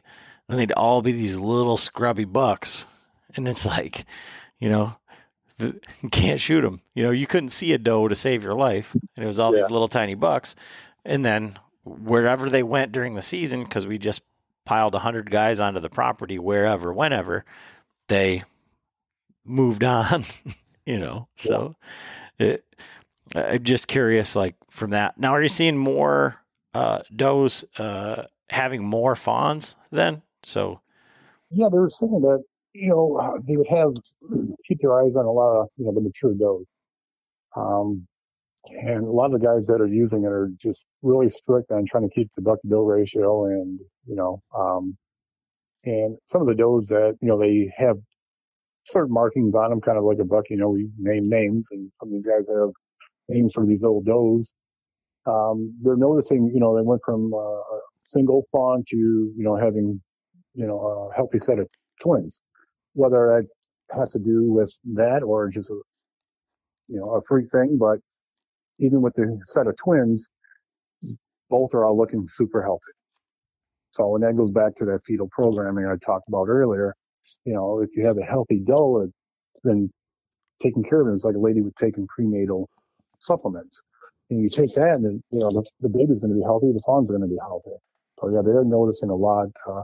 [0.49, 2.85] and they'd all be these little scrubby bucks.
[3.35, 4.05] And it's like,
[4.59, 4.95] you know,
[5.57, 6.81] the, you can't shoot them.
[6.93, 9.53] You know, you couldn't see a doe to save your life, and it was all
[9.53, 9.61] yeah.
[9.61, 10.55] these little tiny bucks.
[11.05, 11.57] And then
[11.87, 14.21] wherever they went during the season, because we just
[14.65, 17.45] piled a hundred guys onto the property, wherever, whenever,
[18.07, 18.43] they
[19.45, 20.23] moved on.
[20.85, 21.43] you know, yeah.
[21.43, 21.75] so
[22.39, 22.65] it,
[23.35, 25.17] I'm just curious, like from that.
[25.17, 26.41] Now, are you seeing more
[26.73, 30.21] uh, does uh, having more fawns then?
[30.43, 30.81] So,
[31.49, 33.93] yeah, they were saying that you know uh, they would have
[34.67, 36.65] keep their eyes on a lot of you know the mature does,
[37.55, 38.07] um,
[38.65, 41.85] and a lot of the guys that are using it are just really strict on
[41.85, 44.97] trying to keep the buck to doe ratio, and you know, um,
[45.85, 47.97] and some of the does that you know they have
[48.85, 50.45] certain markings on them, kind of like a buck.
[50.49, 52.71] You know, we name names, and some of these guys have
[53.29, 54.53] names for these old does
[55.27, 59.57] um, they're noticing, you know, they went from uh, a single fawn to, you know,
[59.57, 60.01] having,
[60.53, 61.67] you know, a healthy set of
[62.01, 62.39] twins.
[62.93, 63.47] Whether that
[63.97, 65.79] has to do with that or just, a,
[66.87, 67.99] you know, a freak thing, but
[68.79, 70.27] even with the set of twins,
[71.49, 72.91] both are all looking super healthy.
[73.91, 76.93] So, and that goes back to that fetal programming I talked about earlier.
[77.45, 79.09] You know, if you have a healthy doe,
[79.63, 79.91] then
[80.61, 82.69] taking care of it is like a lady would taking prenatal
[83.19, 83.81] supplements
[84.29, 86.81] and you take that, and you know the, the baby's going to be healthy, the
[86.85, 87.71] fawn's going to be healthy.
[88.19, 89.83] So yeah, they're noticing a lot, uh,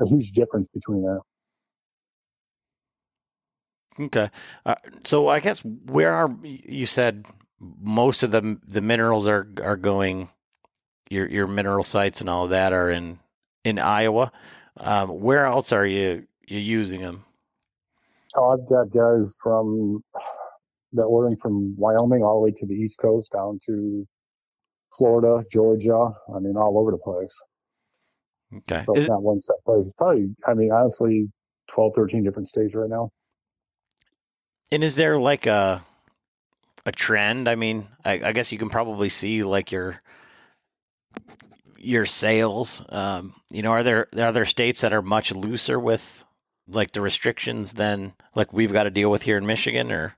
[0.00, 1.20] a huge difference between that.
[4.00, 4.30] Okay,
[4.66, 7.26] uh, so I guess where are you said
[7.60, 10.28] most of the the minerals are are going,
[11.10, 13.18] your your mineral sites and all of that are in
[13.64, 14.32] in Iowa.
[14.76, 17.24] Um, where else are you you using them?
[18.36, 20.02] Oh, I've got guys from
[20.92, 24.06] that ordering from Wyoming all the way to the East Coast down to
[24.96, 26.12] Florida, Georgia.
[26.34, 27.42] I mean, all over the place.
[28.54, 28.84] Okay.
[28.86, 29.86] So it's Is not one set place.
[29.86, 31.30] It's probably, I mean, honestly,
[31.70, 33.10] 12, 13 different states right now.
[34.72, 35.82] And is there like a
[36.88, 37.48] a trend?
[37.48, 40.02] I mean, I, I guess you can probably see like your
[41.78, 42.82] your sales.
[42.88, 46.24] Um, you know, are there are there states that are much looser with
[46.66, 50.16] like the restrictions than like we've got to deal with here in Michigan, or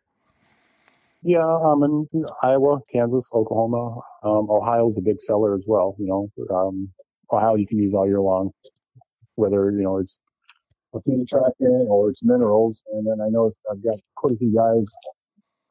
[1.22, 5.96] yeah, um, in Iowa, Kansas, Oklahoma, um, Ohio's a big seller as well.
[5.98, 6.88] You know, um,
[7.32, 8.52] Ohio you can use all year long,
[9.34, 10.20] whether you know it's
[10.94, 12.84] a feed tracking or it's minerals.
[12.92, 14.86] And then I know I've got quite a few guys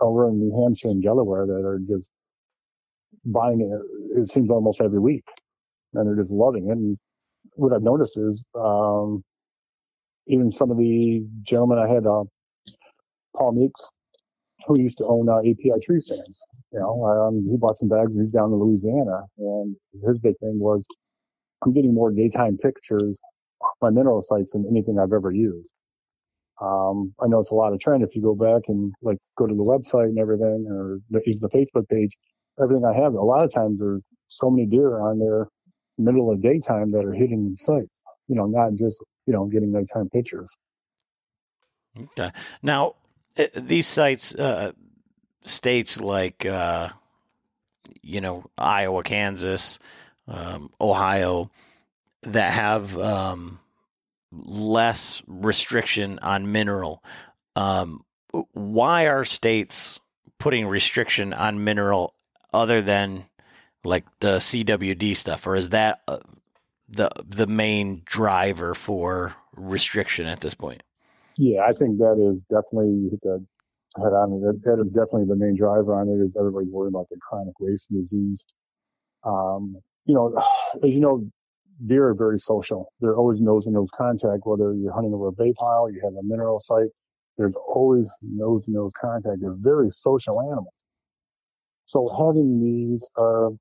[0.02, 2.12] over in New Hampshire and Delaware that are just
[3.26, 4.20] buying it.
[4.20, 5.26] It seems almost every week,
[5.94, 6.74] and they're just loving it.
[6.74, 6.98] And
[7.56, 9.24] what I've noticed is, um,
[10.28, 12.24] even some of the gentlemen I had, uh,
[13.36, 13.90] Paul Meeks
[14.68, 16.44] who used to own uh, API tree stands.
[16.72, 18.18] You know, um, he bought some bags.
[18.18, 19.76] He's down in Louisiana, and
[20.06, 20.86] his big thing was,
[21.64, 23.20] I'm getting more daytime pictures
[23.82, 25.74] my mineral sites than anything I've ever used.
[26.62, 29.48] Um, I know it's a lot of trend if you go back and like go
[29.48, 32.18] to the website and everything, or the, the Facebook page.
[32.62, 35.48] Everything I have, a lot of times there's so many deer on there,
[35.98, 37.88] middle of daytime that are hitting the site.
[38.28, 40.56] You know, not just you know getting nighttime pictures.
[41.98, 42.32] Okay.
[42.62, 42.96] Now,
[43.38, 44.74] uh, these sites, uh,
[45.44, 46.90] states like, uh,
[48.02, 49.80] you know, Iowa, Kansas,
[50.28, 51.50] um, Ohio,
[52.24, 53.60] that have um,
[54.32, 57.04] less restriction on mineral.
[57.56, 58.04] Um,
[58.54, 60.00] why are states
[60.38, 62.14] putting restriction on mineral
[62.54, 63.24] other than
[63.84, 66.20] like the CWD stuff, or is that uh,
[66.88, 70.84] the the main driver for restriction at this point?
[71.38, 73.46] Yeah, I think that is definitely the
[73.98, 74.42] head on.
[74.42, 76.24] That, that is definitely the main driver on it.
[76.24, 78.46] Is everybody's worried about the chronic wasting disease.
[79.24, 80.34] Um, you know,
[80.84, 81.30] as you know,
[81.86, 82.92] deer are very social.
[83.00, 84.42] They're always nose to nose contact.
[84.46, 86.90] Whether you're hunting over a bay pile, you have a mineral site.
[87.38, 89.38] There's always nose to nose contact.
[89.42, 90.74] They're very social animals.
[91.86, 93.52] So having these are,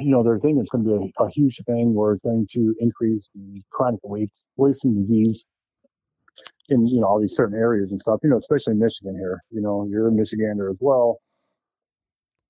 [0.00, 2.46] you know, they're thinking it's going to be a, a huge thing where it's going
[2.52, 5.44] to increase the chronic waste, wasting disease
[6.68, 8.20] in you know all these certain areas and stuff.
[8.22, 9.42] You know, especially Michigan here.
[9.50, 11.18] You know, you're a Michigander as well,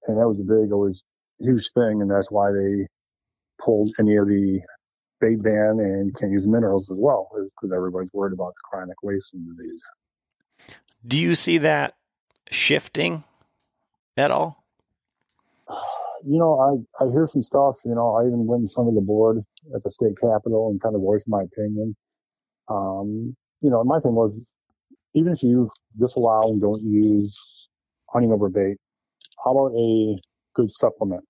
[0.07, 1.05] and that was a big, always
[1.39, 2.87] huge thing, and that's why they
[3.65, 4.61] pulled any of the
[5.21, 9.47] bait ban and can't use minerals as well because everybody's worried about the chronic wasting
[9.47, 9.85] disease.
[11.07, 11.95] Do you see that
[12.51, 13.25] shifting
[14.17, 14.65] at all?
[16.25, 16.55] You know,
[17.01, 17.79] I, I hear some stuff.
[17.85, 19.43] You know, I even went in front of the board
[19.75, 21.97] at the state capitol and kind of voiced my opinion.
[22.69, 24.41] Um, you know, my thing was
[25.15, 27.69] even if you disallow and don't use
[28.09, 28.77] hunting over bait,
[29.45, 30.13] how about a
[30.55, 31.25] good supplement?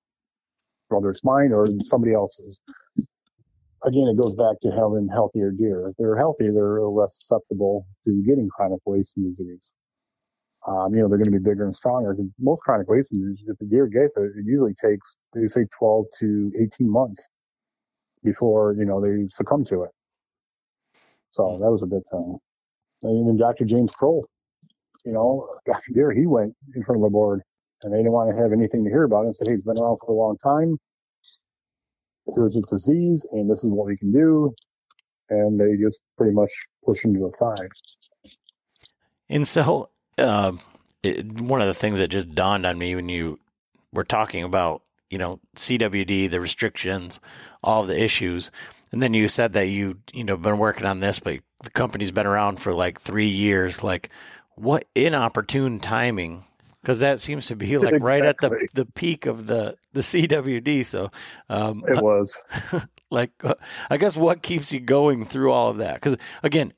[0.93, 2.61] Whether it's mine or somebody else's.
[3.85, 5.89] Again, it goes back to having healthier deer.
[5.89, 9.75] If they're healthy, they're less susceptible to getting chronic wasting disease.
[10.69, 12.17] Um, you know, they're going to be bigger and stronger.
[12.39, 16.07] Most chronic wasting disease, if the deer gets it, it usually takes, they say 12
[16.21, 17.29] to 18 months
[18.23, 19.91] before, you know, they succumb to it.
[21.33, 22.39] So that was a big thing.
[23.03, 23.65] And even Dr.
[23.65, 24.25] James Kroll,
[25.05, 25.93] you know, Dr.
[25.93, 27.43] Deer, he went in front of the board
[27.83, 29.63] and they didn't want to have anything to hear about it and said, Hey, he's
[29.63, 30.79] been around for a long time.
[32.35, 34.55] Here's his disease and this is what we can do.
[35.31, 36.51] And they just pretty much
[36.85, 37.69] push him to the side.
[39.29, 40.53] And so, uh,
[41.03, 43.41] it, one of the things that just dawned on me when you
[43.93, 47.19] were talking about, you know, CWD, the restrictions,
[47.63, 48.51] all the issues,
[48.93, 52.13] and then you said that you, you know, been working on this, but the company's
[52.13, 53.83] been around for like three years.
[53.83, 54.11] Like,
[54.55, 56.45] what inopportune timing?
[56.83, 58.01] Because that seems to be like exactly.
[58.01, 60.85] right at the the peak of the the CWD.
[60.85, 61.11] So
[61.49, 62.39] um, it was
[63.11, 63.31] like,
[63.91, 65.95] I guess what keeps you going through all of that?
[65.95, 66.73] Because again,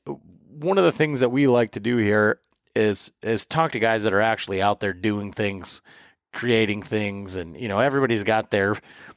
[0.59, 2.39] one of the things that we like to do here
[2.75, 5.81] is is talk to guys that are actually out there doing things,
[6.33, 8.75] creating things, and you know everybody's got their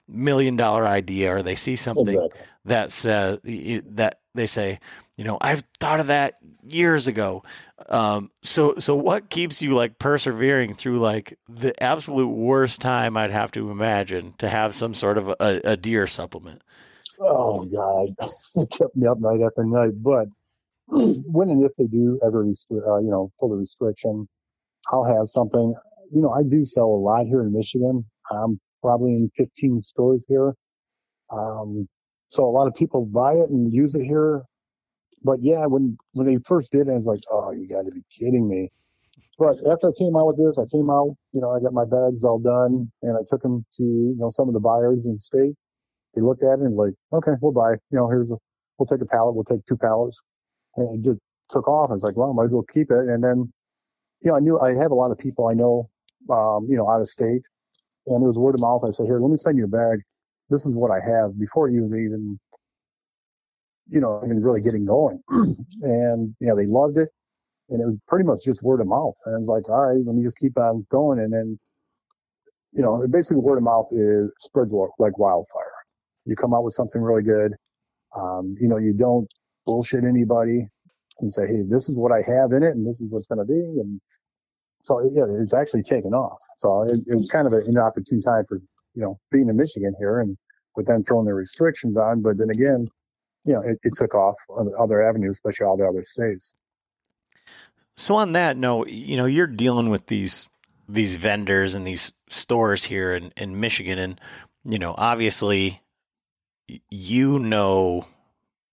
[0.09, 2.41] million dollar idea or they see something exactly.
[2.65, 4.79] that says that they say,
[5.19, 7.43] you know, I've thought of that years ago.
[7.89, 13.33] Um, so so what keeps you like persevering through like the absolute worst time I'd
[13.33, 16.63] have to imagine to have some sort of a, a deer supplement?
[17.21, 18.15] Oh God,
[18.55, 20.01] it kept me up night after night.
[20.01, 20.29] But
[20.87, 24.29] when and if they do ever, restri- uh, you know, pull the restriction,
[24.93, 25.75] I'll have something.
[26.15, 28.05] You know, I do sell a lot here in Michigan.
[28.31, 30.55] I'm probably in 15 stores here.
[31.31, 31.89] Um,
[32.29, 34.45] so a lot of people buy it and use it here.
[35.25, 37.93] But yeah, when when they first did it, I was like, oh, you got to
[37.93, 38.71] be kidding me.
[39.39, 41.85] But after I came out with this, I came out, you know, I got my
[41.85, 45.15] bags all done and I took them to, you know, some of the buyers in
[45.15, 45.57] the state.
[46.15, 48.37] They looked at it and like, okay, we'll buy, you know, here's a,
[48.79, 50.23] we'll take a pallet, we'll take two pallets.
[50.77, 51.91] And it just took off.
[51.91, 53.09] I was like, well, might as well keep it.
[53.09, 53.53] And then,
[54.23, 55.89] you know, I knew I have a lot of people I know,
[56.31, 57.47] um, you know, out of state
[58.09, 58.83] and it was word of mouth.
[58.87, 60.01] I said, here, let me send you a bag.
[60.51, 62.41] This is what I have before you even,
[63.89, 65.21] you know, even really getting going.
[65.83, 67.09] and, you know, they loved it.
[67.71, 69.17] And it was pretty much just word of mouth.
[69.27, 71.19] And I was like, all right, let me just keep on going.
[71.19, 71.59] And then,
[72.73, 75.73] you know, basically word of mouth is spreads like wildfire.
[76.25, 77.53] You come out with something really good.
[78.17, 79.29] Um, you know, you don't
[79.67, 80.67] bullshit anybody
[81.21, 83.39] and say, Hey, this is what I have in it and this is what's going
[83.39, 83.61] to be.
[83.61, 84.01] And
[84.83, 86.39] so yeah, it's actually taken off.
[86.57, 88.57] So it, it was kind of an inopportune time for
[88.95, 90.37] you know being in Michigan here, and
[90.77, 92.23] with them throwing the restrictions on.
[92.23, 92.87] But then again,
[93.45, 96.55] you know, it, it took off on other avenues, especially all the other states.
[97.97, 100.49] So on that note, you know, you're dealing with these
[100.89, 104.21] these vendors and these stores here in, in Michigan, and
[104.65, 105.83] you know, obviously,
[106.91, 108.07] you know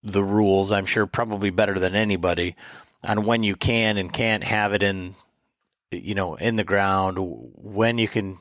[0.02, 0.70] the rules.
[0.70, 2.54] I'm sure probably better than anybody
[3.02, 5.14] on when you can and can't have it in
[5.90, 8.38] you know, in the ground, when you can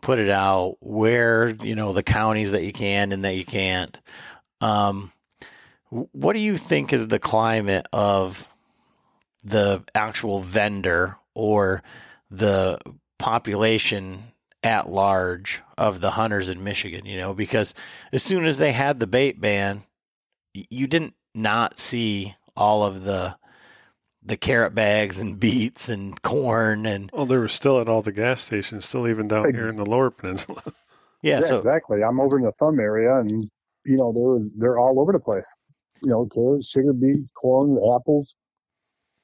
[0.00, 4.00] put it out, where, you know, the counties that you can and that you can't.
[4.60, 5.10] Um,
[6.12, 8.48] what do you think is the climate of
[9.44, 11.82] the actual vendor or
[12.30, 12.78] the
[13.18, 14.24] population
[14.62, 17.74] at large of the hunters in Michigan, you know, because
[18.12, 19.82] as soon as they had the bait ban,
[20.52, 23.36] you didn't not see all of the
[24.26, 28.12] the carrot bags and beets and corn and well they were still at all the
[28.12, 30.62] gas stations still even down ex- here in the lower peninsula.
[31.22, 32.04] Yeah, yeah so, exactly.
[32.04, 33.50] I'm over in the thumb area and
[33.86, 35.46] you know they're they're all over the place
[36.04, 38.36] you know carrots sugar beets corn apples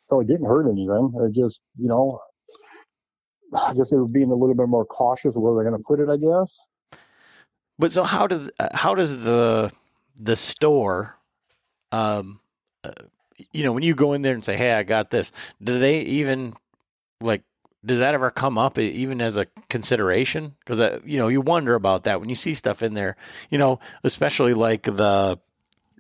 [0.08, 2.20] so it didn't hurt anything it just you know
[3.54, 6.00] i guess they were being a little bit more cautious where they're going to put
[6.00, 6.58] it i guess
[7.78, 9.70] but so how does how does the
[10.18, 11.16] the store
[11.92, 12.40] um
[12.84, 12.92] uh,
[13.52, 16.00] you know, when you go in there and say, "Hey, I got this," do they
[16.00, 16.54] even
[17.20, 17.42] like?
[17.84, 20.56] Does that ever come up even as a consideration?
[20.60, 23.16] Because uh, you know, you wonder about that when you see stuff in there.
[23.48, 25.38] You know, especially like the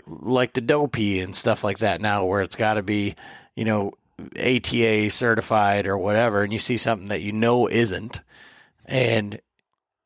[0.06, 3.14] like the doe pee and stuff like that now, where it's got to be,
[3.54, 3.92] you know,
[4.38, 8.20] ATA certified or whatever, and you see something that you know isn't,
[8.86, 9.40] and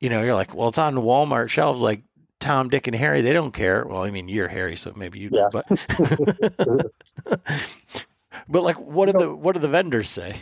[0.00, 1.80] you know, you're like, well, it's on Walmart shelves.
[1.80, 2.02] Like,
[2.38, 3.86] Tom, Dick, and Harry, they don't care.
[3.86, 5.30] Well, I mean, you're Harry, so maybe you.
[5.32, 5.48] Yeah.
[5.50, 5.64] But,
[8.48, 10.36] but like, what do the what do the vendors say?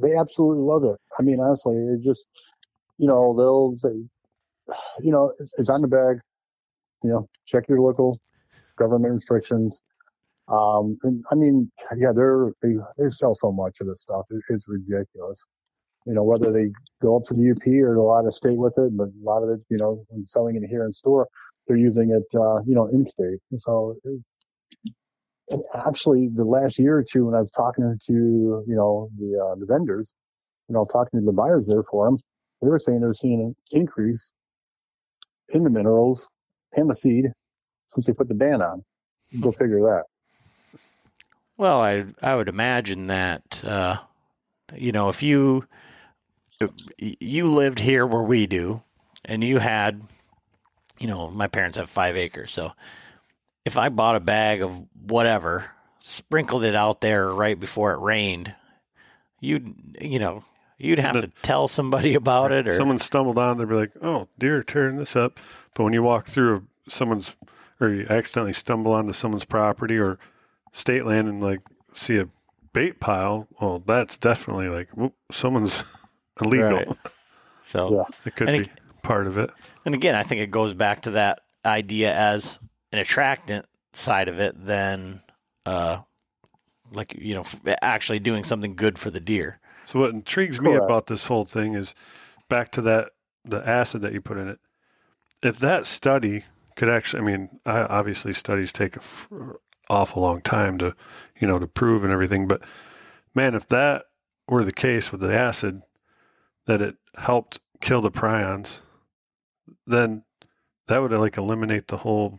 [0.00, 0.98] they absolutely love it.
[1.18, 2.26] I mean, honestly, it just,
[2.98, 4.04] you know, they'll say,
[5.00, 6.20] you know, it's on the bag.
[7.02, 8.20] You know, check your local
[8.82, 9.82] government restrictions.
[10.50, 14.26] Um, and I mean, yeah, they're they, they sell so much of this stuff.
[14.30, 15.44] It, it's ridiculous.
[16.06, 18.76] You know, whether they go up to the UP or go lot of state with
[18.76, 21.28] it, but a lot of it, you know, when selling it here in store,
[21.66, 23.38] they're using it, uh, you know, in state.
[23.52, 24.20] And so, it,
[25.50, 29.38] and actually, the last year or two, when I was talking to you know the
[29.38, 30.14] uh, the vendors,
[30.68, 32.18] you know, talking to the buyers there for them,
[32.60, 34.32] they were saying they're seeing an increase
[35.50, 36.28] in the minerals
[36.74, 37.26] and the feed
[37.92, 38.84] since they put the ban on.
[39.40, 40.04] Go figure that.
[41.56, 43.98] Well, I I would imagine that uh,
[44.74, 45.66] you know if you
[46.60, 46.70] if
[47.20, 48.82] you lived here where we do,
[49.24, 50.02] and you had,
[50.98, 52.72] you know, my parents have five acres, so
[53.64, 58.54] if I bought a bag of whatever, sprinkled it out there right before it rained,
[59.40, 60.42] you'd you know
[60.78, 63.92] you'd have The- to tell somebody about it, or Someone stumbled on, they'd be like,
[64.02, 65.38] "Oh, deer tearing this up."
[65.74, 67.32] But when you walk through someone's,
[67.82, 70.18] or you accidentally stumble onto someone's property or
[70.72, 71.60] state land and like
[71.94, 72.28] see a
[72.72, 75.84] bait pile, well, that's definitely like whoop, someone's
[76.40, 76.70] illegal.
[76.70, 76.88] Right.
[77.62, 77.92] so.
[77.94, 78.04] Yeah.
[78.24, 78.72] It could And be
[79.02, 79.50] part of it.
[79.84, 82.58] And again, I think it goes back to that idea as
[82.92, 85.20] an attractant side of it than
[85.66, 85.98] uh
[86.92, 87.44] like you know
[87.82, 89.58] actually doing something good for the deer.
[89.84, 91.94] So what intrigues me about this whole thing is
[92.48, 93.10] back to that
[93.44, 94.60] the acid that you put in it.
[95.42, 96.44] If that study
[96.76, 99.28] could actually, I mean, obviously studies take a f-
[99.88, 100.94] awful long time to,
[101.38, 102.48] you know, to prove and everything.
[102.48, 102.62] But
[103.34, 104.06] man, if that
[104.48, 105.82] were the case with the acid,
[106.66, 108.82] that it helped kill the prions,
[109.86, 110.24] then
[110.86, 112.38] that would like eliminate the whole,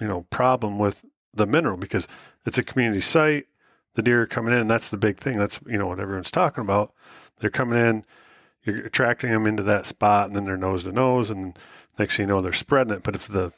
[0.00, 1.04] you know, problem with
[1.34, 2.06] the mineral because
[2.44, 3.46] it's a community site.
[3.94, 4.68] The deer are coming in.
[4.68, 5.36] That's the big thing.
[5.36, 6.92] That's you know what everyone's talking about.
[7.40, 8.04] They're coming in.
[8.64, 11.58] You're attracting them into that spot, and then they're nose to nose, and
[11.98, 13.02] next thing you know, they're spreading it.
[13.02, 13.52] But if the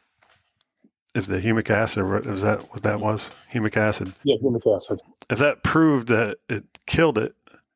[1.15, 5.01] if the humic acid was that what that was humic acid, Yeah, humic acid.
[5.31, 7.35] if that proved that it killed it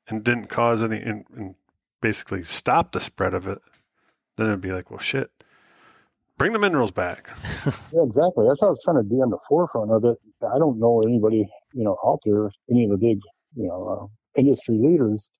[0.08, 1.54] and didn't cause any and, and
[2.00, 3.60] basically stop the spread of it,
[4.36, 5.30] then it'd be like, well, shit,
[6.36, 7.28] bring the minerals back.
[7.92, 8.46] Yeah, exactly.
[8.46, 10.18] That's how I was trying to be on the forefront of it.
[10.42, 13.18] I don't know anybody, you know, out there, any of the big,
[13.56, 15.30] you know, uh, industry leaders,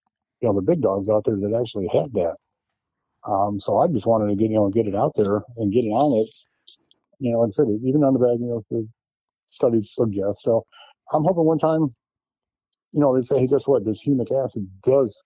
[0.40, 2.36] you know, the big dogs out there that actually had that.
[3.24, 5.84] Um, so I just wanted to get, you know, get it out there and get
[5.84, 6.28] it on it.
[7.18, 8.88] You know, like I said, even on the bag, you know, the
[9.48, 10.42] studies suggest.
[10.42, 10.66] So
[11.12, 11.94] I'm hoping one time,
[12.92, 13.84] you know, they say, hey, guess what?
[13.84, 15.22] This humic acid does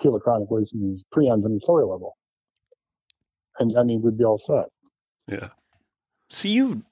[0.00, 2.16] kill the chronic waste and these prions in the soil level.
[3.58, 4.66] And I mean, we'd be all set.
[5.28, 5.48] Yeah,
[6.28, 6.82] So you've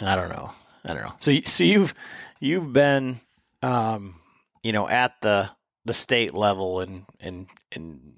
[0.00, 0.50] I don't know.
[0.84, 1.14] I don't know.
[1.18, 1.94] So so you've
[2.38, 3.16] you've been
[3.62, 4.16] um
[4.62, 5.50] you know at the
[5.84, 8.14] the state level and and and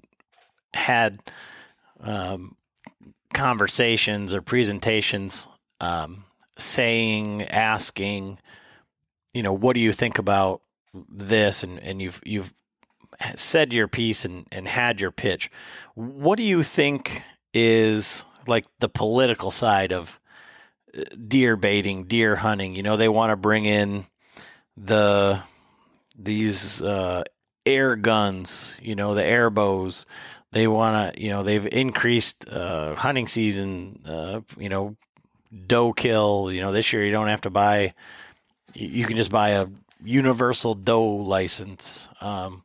[0.73, 1.19] had
[2.01, 2.55] um
[3.33, 5.47] conversations or presentations
[5.79, 6.25] um
[6.57, 8.37] saying asking
[9.33, 10.61] you know what do you think about
[10.93, 12.53] this and and you've you've
[13.35, 15.49] said your piece and and had your pitch
[15.95, 17.21] what do you think
[17.53, 20.19] is like the political side of
[20.97, 22.75] uh, deer baiting, deer hunting.
[22.75, 24.05] You know, they want to bring in
[24.75, 25.41] the
[26.17, 27.23] these uh,
[27.65, 28.77] air guns.
[28.81, 30.05] You know, the air bows.
[30.51, 31.21] They want to.
[31.21, 34.01] You know, they've increased uh, hunting season.
[34.05, 34.95] Uh, you know,
[35.67, 36.51] doe kill.
[36.51, 37.93] You know, this year you don't have to buy.
[38.73, 39.67] You can just buy a
[40.03, 42.09] universal doe license.
[42.21, 42.63] Um,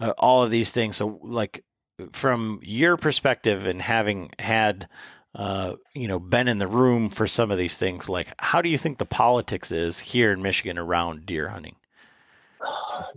[0.00, 0.96] uh, all of these things.
[0.96, 1.64] So, like
[2.12, 4.88] from your perspective and having had
[5.34, 8.68] uh, you know been in the room for some of these things like how do
[8.68, 11.76] you think the politics is here in michigan around deer hunting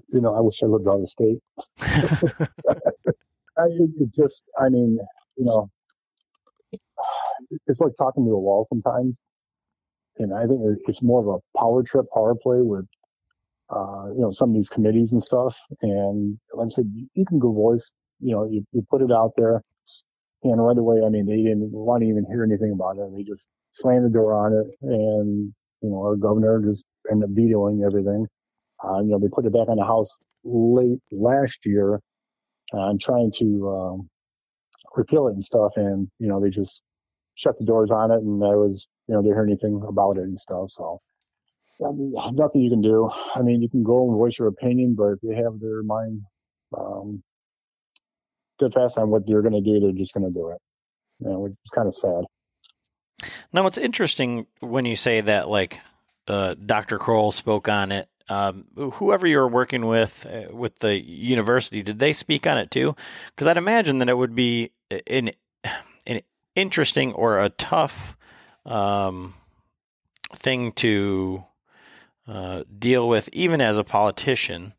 [0.09, 1.41] you know, I wish I lived out the state.
[3.61, 3.67] I,
[3.99, 4.99] it just, I mean,
[5.37, 5.69] you know,
[7.67, 9.19] it's like talking to a wall sometimes.
[10.17, 12.85] And I think it's more of a power trip, power play with,
[13.69, 15.57] uh, you know, some of these committees and stuff.
[15.81, 19.33] And like I said, you- can go voice, you know, you, you put it out
[19.37, 19.63] there
[20.43, 23.11] and right away, I mean, they didn't want to even hear anything about it.
[23.15, 24.71] They just slammed the door on it.
[24.83, 28.27] And, you know, our governor just ended up vetoing everything.
[28.83, 32.01] Uh, you know, they put it back on the house late last year
[32.71, 34.09] and trying to um,
[34.95, 35.73] repeal it and stuff.
[35.75, 36.83] And, you know, they just
[37.35, 40.23] shut the doors on it and I was, you know, didn't hear anything about it
[40.23, 40.71] and stuff.
[40.71, 41.01] So,
[41.85, 43.09] I mean, nothing you can do.
[43.35, 46.21] I mean, you can go and voice your opinion, but if they have their mind
[46.77, 47.23] um,
[48.57, 50.57] steadfast on what they're going to do, they're just going to do it.
[51.19, 52.23] you know, which kind of sad.
[53.53, 55.79] Now, what's interesting when you say that, like
[56.27, 56.97] uh, Dr.
[56.97, 58.07] Kroll spoke on it.
[58.29, 62.71] Um, whoever you were working with uh, with the university, did they speak on it
[62.71, 62.95] too?
[63.27, 64.71] Because I'd imagine that it would be
[65.07, 65.31] an
[66.05, 66.21] an
[66.55, 68.15] interesting or a tough
[68.65, 69.33] um,
[70.33, 71.45] thing to
[72.27, 74.73] uh, deal with, even as a politician,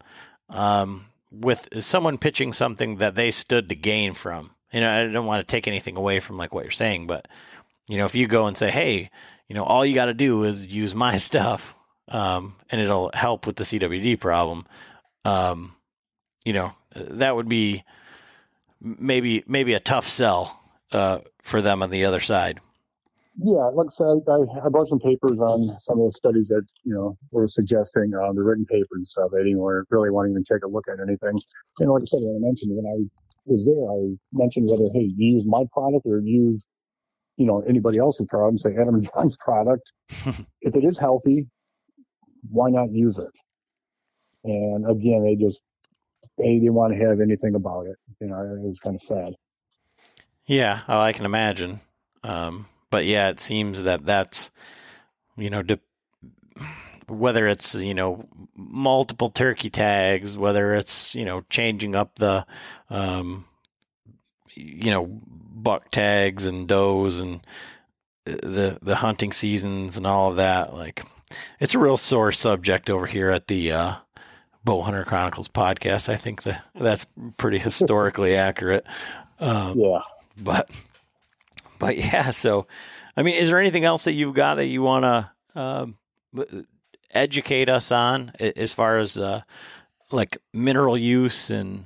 [0.49, 4.51] um, with someone pitching something that they stood to gain from.
[4.72, 7.28] You know, I don't want to take anything away from like what you're saying, but
[7.88, 9.11] you know, if you go and say, "Hey,
[9.49, 11.74] you know, all you got to do is use my stuff,
[12.12, 14.66] um, and it'll help with the CWD problem,"
[15.24, 15.74] um,
[16.44, 17.84] you know, that would be
[18.80, 20.60] maybe maybe a tough sell
[20.92, 22.60] uh, for them on the other side.
[23.38, 26.66] Yeah, like I said, I, I brought some papers on some of the studies that
[26.84, 29.30] you know were suggesting uh, the written paper and stuff.
[29.32, 29.60] They didn't
[29.90, 31.40] really want to even take a look at anything.
[31.78, 33.08] And like I said, when I mentioned when I
[33.46, 36.66] was there, I mentioned whether hey, use my product or use
[37.38, 38.58] you know anybody else's product.
[38.58, 39.92] Say Adam and John's product.
[40.60, 41.48] if it is healthy,
[42.51, 43.38] why not use it?
[44.45, 45.62] And again, they just
[46.38, 47.97] they didn't want to have anything about it.
[48.20, 49.34] You know, it was kind of sad.
[50.47, 51.80] Yeah, I can imagine.
[52.24, 54.51] Um, but yeah, it seems that that's
[55.36, 55.80] you know de-
[57.09, 62.45] whether it's you know multiple turkey tags, whether it's you know changing up the
[62.90, 63.45] um,
[64.55, 67.40] you know buck tags and does and
[68.24, 70.74] the the hunting seasons and all of that.
[70.74, 71.05] Like
[71.61, 73.95] it's a real sore subject over here at the uh,
[74.66, 76.09] Bowhunter Chronicles podcast.
[76.09, 77.07] I think that that's
[77.37, 78.87] pretty historically accurate.
[79.41, 80.01] Um, yeah,
[80.37, 80.70] but
[81.78, 82.66] but yeah, so
[83.16, 85.97] I mean, is there anything else that you've got that you want to um,
[87.11, 89.43] educate us on as far as uh,
[90.11, 91.85] like mineral use and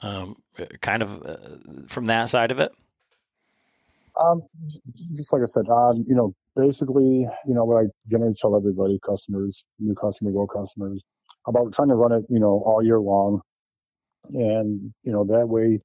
[0.00, 0.36] um,
[0.80, 1.36] kind of uh,
[1.86, 2.72] from that side of it?
[4.20, 4.42] Um,
[5.14, 8.98] just like I said, um, you know, basically, you know, what I generally tell everybody,
[9.06, 11.02] customers, new customers, old customers,
[11.46, 13.40] about trying to run it, you know, all year long.
[14.34, 15.80] And, you know, that way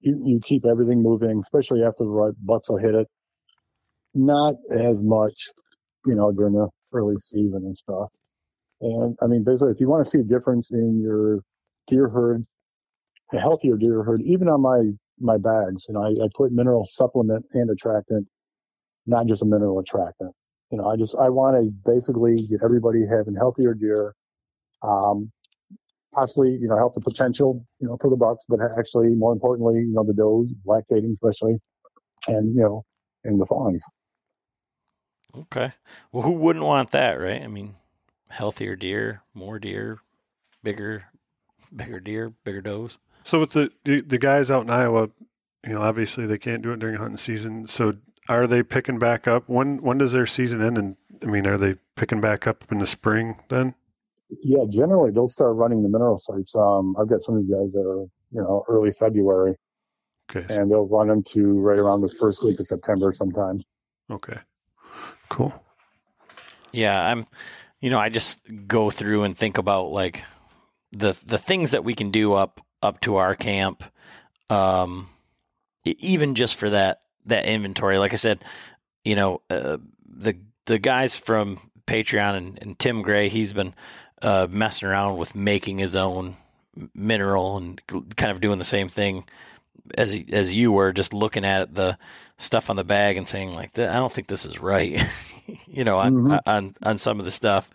[0.00, 3.06] you, you keep everything moving, especially after the right bucks will hit it.
[4.14, 5.34] Not as much,
[6.04, 8.08] you know, during the early season and stuff.
[8.80, 11.40] And I mean, basically, if you want to see a difference in your
[11.86, 12.44] deer herd,
[13.32, 16.86] a healthier deer herd, even on my my bags, you know, I, I put mineral
[16.88, 18.28] supplement and attractant,
[19.08, 20.34] not just a mineral attractant.
[20.70, 24.14] You know, I just I want to basically get everybody having healthier deer,
[24.82, 25.32] um,
[26.12, 29.76] possibly you know help the potential you know for the bucks, but actually more importantly,
[29.76, 31.56] you know the does lactating especially,
[32.28, 32.84] and you know
[33.24, 33.84] and the fawns.
[35.36, 35.72] Okay,
[36.12, 37.42] well, who wouldn't want that, right?
[37.42, 37.74] I mean,
[38.28, 39.98] healthier deer, more deer,
[40.62, 41.04] bigger,
[41.74, 42.98] bigger deer, bigger does.
[43.24, 45.10] So with the the guys out in Iowa,
[45.66, 47.66] you know, obviously they can't do it during hunting season.
[47.66, 47.96] So
[48.28, 49.48] are they picking back up?
[49.48, 50.78] When when does their season end?
[50.78, 53.74] And I mean, are they picking back up in the spring then?
[54.42, 56.54] Yeah, generally they'll start running the mineral sites.
[56.54, 58.02] Um, I've got some of these guys that are
[58.32, 59.56] you know early February.
[60.30, 60.54] Okay.
[60.54, 63.62] And they'll run them to right around the first week of September sometime.
[64.10, 64.36] Okay.
[65.30, 65.64] Cool.
[66.70, 67.26] Yeah, I'm
[67.80, 70.24] you know, I just go through and think about like
[70.92, 73.84] the the things that we can do up up to our camp,
[74.50, 75.08] um,
[75.84, 77.98] even just for that that inventory.
[77.98, 78.44] Like I said,
[79.04, 83.74] you know, uh, the the guys from Patreon and, and Tim Gray, he's been
[84.22, 86.36] uh, messing around with making his own
[86.94, 87.80] mineral and
[88.16, 89.24] kind of doing the same thing
[89.96, 91.96] as as you were, just looking at the
[92.36, 95.00] stuff on the bag and saying like, I don't think this is right.
[95.66, 96.36] you know, on, mm-hmm.
[96.48, 97.70] on, on some of the stuff.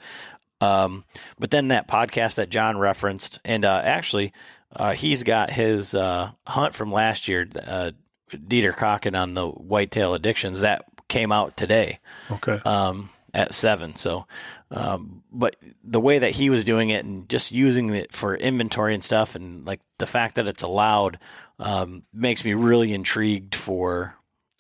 [0.62, 1.04] Um,
[1.40, 4.32] but then that podcast that John referenced, and uh, actually,
[4.74, 7.92] uh, he's got his uh, hunt from last year, uh,
[8.34, 12.00] Dieter Cocken on the whitetail addictions that came out today.
[12.32, 12.60] Okay.
[12.66, 13.96] Um, at seven.
[13.96, 14.28] So,
[14.70, 18.94] um, but the way that he was doing it and just using it for inventory
[18.94, 21.18] and stuff, and like the fact that it's allowed,
[21.58, 24.16] um, makes me really intrigued for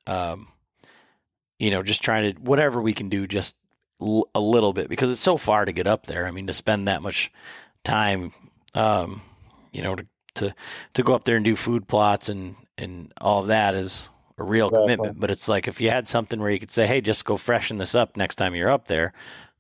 [0.08, 0.48] um,
[1.60, 3.56] you know, just trying to whatever we can do, just
[4.02, 6.26] l- a little bit because it's so far to get up there.
[6.26, 7.32] I mean, to spend that much
[7.84, 8.34] time,
[8.74, 9.22] um,
[9.72, 10.06] you know, to,
[10.36, 10.56] to
[10.96, 14.70] to go up there and do food plots and and all that is a real
[14.70, 15.20] commitment.
[15.20, 17.78] But it's like if you had something where you could say, "Hey, just go freshen
[17.78, 19.14] this up next time you're up there,"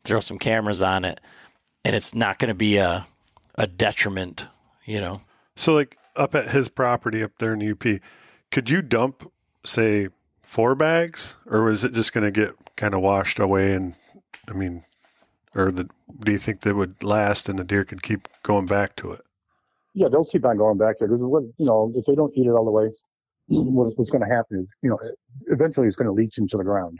[0.03, 1.22] throw some cameras on it,
[1.86, 3.05] and it's not going to be a
[3.55, 4.47] a detriment,
[4.86, 5.22] you know.
[5.55, 8.01] So, like up at his property up there in the UP,
[8.51, 9.32] could you dump,
[9.66, 10.09] say,
[10.41, 13.74] four bags, or was it just going to get kind of washed away?
[13.74, 13.95] And
[14.47, 14.84] I mean,
[15.55, 15.89] or the,
[16.20, 19.22] do you think that would last and the deer could keep going back to it?
[19.93, 22.47] Yeah, they'll keep on going back there because what you know if they don't eat
[22.47, 22.89] it all the way,
[23.47, 24.99] what, what's going to happen is, you know,
[25.47, 26.97] eventually it's going to leach into the ground.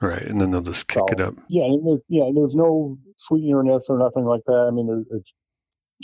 [0.00, 1.34] Right, and then they'll just kick So, it up.
[1.48, 4.66] Yeah, and there's, yeah, there's no sweetener in this or nothing like that.
[4.68, 5.32] I mean, it's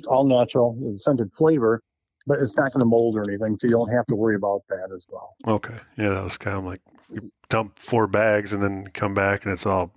[0.07, 1.83] all natural, it's scented flavor,
[2.27, 4.63] but it's not going to mold or anything, so you don't have to worry about
[4.69, 5.35] that as well.
[5.49, 6.81] Okay, yeah, that was kind of like
[7.13, 9.93] you dump four bags and then come back and it's all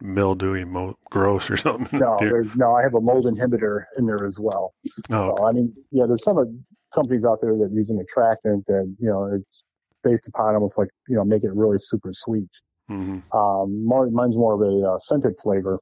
[0.00, 1.98] mildewy, mo- gross or something.
[1.98, 2.74] No, there's no.
[2.74, 4.74] I have a mold inhibitor in there as well.
[5.08, 6.48] no, So, I mean, yeah, there's some of
[6.94, 9.64] companies out there that use an attractant that you know it's
[10.02, 12.50] based upon almost like you know make it really super sweet.
[12.88, 15.80] hmm Um, mine's more of a uh, scented flavor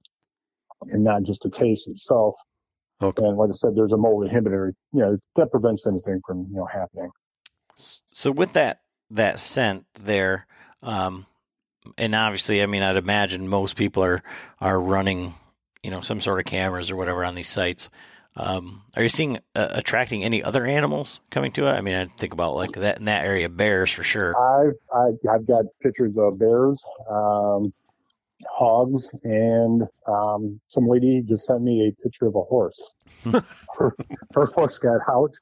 [0.88, 2.34] and not just the taste itself.
[3.02, 3.24] Okay.
[3.26, 4.72] And like I said, there's a mold inhibitor.
[4.92, 7.10] You know that prevents anything from you know happening.
[7.76, 10.46] So with that that scent there,
[10.82, 11.26] um,
[11.99, 14.22] and obviously, I mean, I'd imagine most people are
[14.61, 15.34] are running,
[15.82, 17.89] you know, some sort of cameras or whatever on these sites.
[18.39, 21.70] Um, are you seeing uh, attracting any other animals coming to it?
[21.70, 24.37] I mean, I think about like that in that area, bears for sure.
[24.37, 27.72] I've I, I've got pictures of bears, um,
[28.51, 32.95] hogs, and um, some lady just sent me a picture of a horse.
[33.78, 33.97] her,
[34.34, 35.34] her horse got out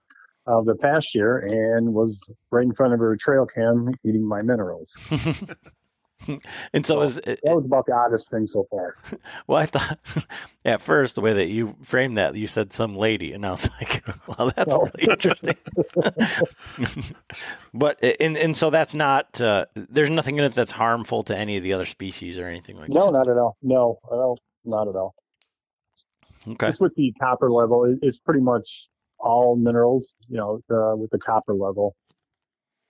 [0.47, 2.21] of the pasture and was
[2.51, 4.97] right in front of her trail cam eating my minerals.
[6.73, 8.97] and so is That was about the oddest thing so far.
[9.47, 9.99] well, I thought
[10.65, 13.69] at first the way that you framed that, you said some lady, and I was
[13.81, 14.89] like, well, that's No.
[14.95, 15.55] really interesting.
[17.73, 21.57] but and and so that's not uh, there's nothing in it that's harmful to any
[21.57, 22.95] of the other species or anything like that.
[22.95, 23.57] No, not at all.
[23.63, 25.15] No, no, not at all.
[26.47, 26.69] Okay.
[26.69, 27.85] It's with the copper level.
[27.85, 31.97] It, it's pretty much all minerals, you know, uh, with the copper level.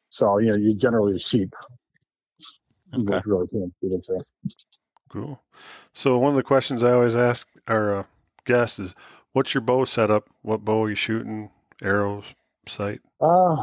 [0.09, 1.55] So, you know, you generally sheep.
[2.95, 3.17] Okay.
[3.17, 4.25] Which really can't feed into.
[5.09, 5.43] cool.
[5.93, 8.05] So one of the questions I always ask our uh,
[8.45, 8.95] guests is,
[9.33, 10.29] "What's your bow setup?
[10.43, 11.51] What bow are you shooting?
[11.83, 12.25] Arrows,
[12.67, 13.55] sight?" Uh,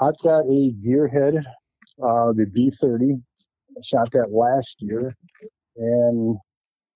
[0.00, 1.38] I've got a gearhead,
[2.02, 3.20] uh, the B30.
[3.76, 5.14] I shot that last year,
[5.76, 6.36] and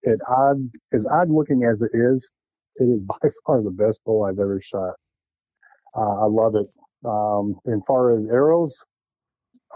[0.02, 2.30] it odd as odd looking as it is,
[2.76, 4.94] it is by far the best bow I've ever shot.
[5.96, 6.66] Uh, I love it.
[7.04, 8.84] Um, as far as arrows,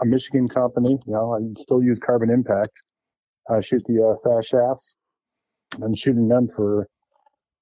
[0.01, 0.99] a Michigan company.
[1.05, 2.83] You know, I still use carbon impact.
[3.49, 4.95] I shoot the uh, fast shafts.
[5.73, 6.87] I've been shooting them for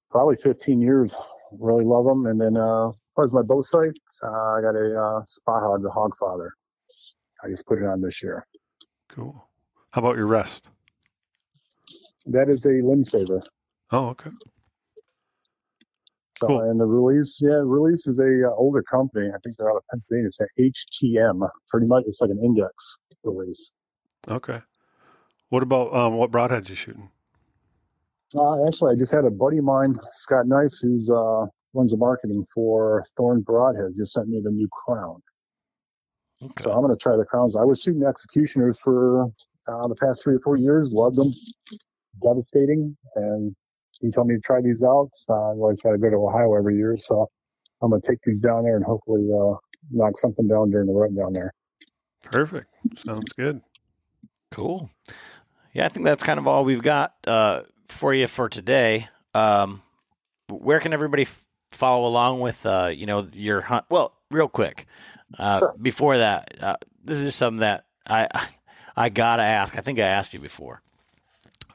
[0.09, 1.15] probably 15 years.
[1.59, 2.25] Really love them.
[2.25, 3.91] And then, uh, as far as my bow sight,
[4.23, 6.49] uh, I got a uh, Spot Hog, the Hogfather.
[7.43, 8.47] I just put it on this year.
[9.09, 9.47] Cool.
[9.91, 10.65] How about your rest?
[12.25, 13.41] That is a limb saver.
[13.91, 14.29] Oh, okay.
[16.47, 16.61] Cool.
[16.61, 19.27] and the release, yeah, release is a uh, older company.
[19.27, 20.27] I think they're out of Pennsylvania.
[20.27, 21.49] It's an HTM.
[21.69, 23.71] Pretty much, it's like an index release.
[24.27, 24.61] Okay.
[25.49, 27.09] What about um, what broadheads you shooting?
[28.35, 31.97] Uh, actually, I just had a buddy of mine, Scott Nice, who's uh, runs the
[31.97, 35.21] marketing for Thorn Broadhead, just sent me the new crown.
[36.41, 36.63] Okay.
[36.63, 37.55] So I'm going to try the crowns.
[37.55, 40.91] I was shooting executioners for uh, the past three or four years.
[40.91, 41.31] Loved them.
[42.21, 42.97] Devastating.
[43.15, 43.55] And
[44.03, 45.09] he told me to try these out.
[45.29, 46.97] Uh, well, I try to go to Ohio every year.
[46.99, 47.27] So
[47.81, 49.55] I'm going to take these down there and hopefully uh,
[49.91, 51.53] knock something down during the run down there.
[52.23, 52.75] Perfect.
[52.97, 53.61] Sounds good.
[54.51, 54.89] Cool.
[55.73, 59.07] Yeah, I think that's kind of all we've got uh, for you for today.
[59.33, 59.81] Um,
[60.49, 63.85] where can everybody f- follow along with uh, you know your hunt?
[63.89, 64.85] Well, real quick,
[65.39, 65.75] uh, Sure.
[65.81, 68.27] before that, uh, this is something that I
[68.95, 69.75] I gotta ask.
[69.77, 70.83] I think I asked you before,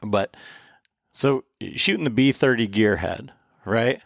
[0.01, 0.37] but
[1.19, 1.43] so
[1.75, 3.31] shooting the B thirty gearhead,
[3.65, 4.01] right?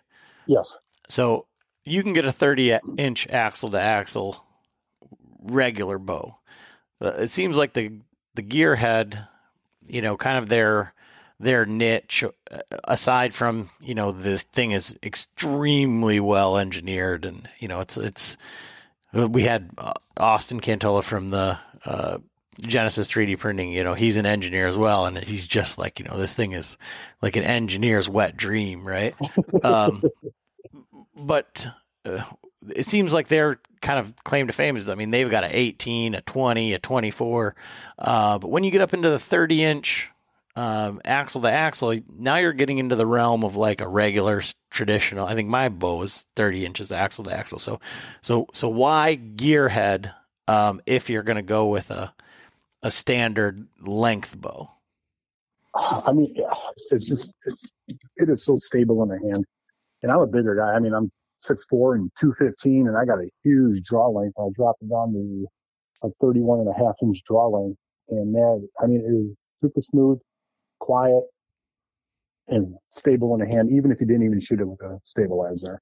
[0.48, 0.80] Yes.
[1.10, 1.46] So
[1.86, 4.44] you can get a 30 inch axle to axle
[5.42, 6.40] regular bow.
[7.00, 8.00] Uh, It seems like the
[8.34, 9.28] the gearhead,
[9.86, 10.94] you know, kind of their
[11.40, 17.68] their niche uh, aside from, you know, the thing is extremely well engineered and you
[17.68, 18.38] know, it's it's
[19.14, 22.18] we had uh, Austin Cantola from the uh,
[22.60, 25.06] Genesis 3D printing, you know, he's an engineer as well.
[25.06, 26.78] And he's just like, you know, this thing is
[27.22, 29.16] like an engineer's wet dream, right?
[29.64, 30.04] Um,
[31.16, 31.68] but
[32.06, 32.24] uh,
[32.76, 35.56] it seems like their kind of claim to fame is, I mean, they've got a
[35.56, 37.56] 18, a 20, a 24.
[37.98, 40.10] Uh, but when you get up into the 30 inch
[40.56, 45.26] um, axle to axle, now you're getting into the realm of like a regular traditional.
[45.26, 47.60] I think my bow is 30 inches axle to axle.
[47.60, 47.80] So,
[48.22, 50.14] so, so why gearhead
[50.48, 52.14] um, if you're going to go with a
[52.84, 54.70] a standard length bow?
[55.74, 56.32] I mean,
[56.92, 59.46] it's just, it, it is so stable in the hand.
[60.04, 60.74] And I'm a bigger guy.
[60.74, 61.12] I mean, I'm
[61.42, 64.36] 6'4 and 215, and I got a huge draw length.
[64.38, 65.48] I dropped it on the
[66.04, 67.80] like 31 and a half inch draw length.
[68.10, 70.20] And that, I mean, it was super smooth,
[70.80, 71.24] quiet,
[72.50, 75.82] and stable in the hand, even if you didn't even shoot it with a stabilizer.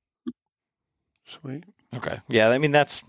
[1.26, 1.64] Sweet.
[1.96, 2.20] Okay.
[2.28, 2.50] Yeah.
[2.50, 3.04] I mean, that's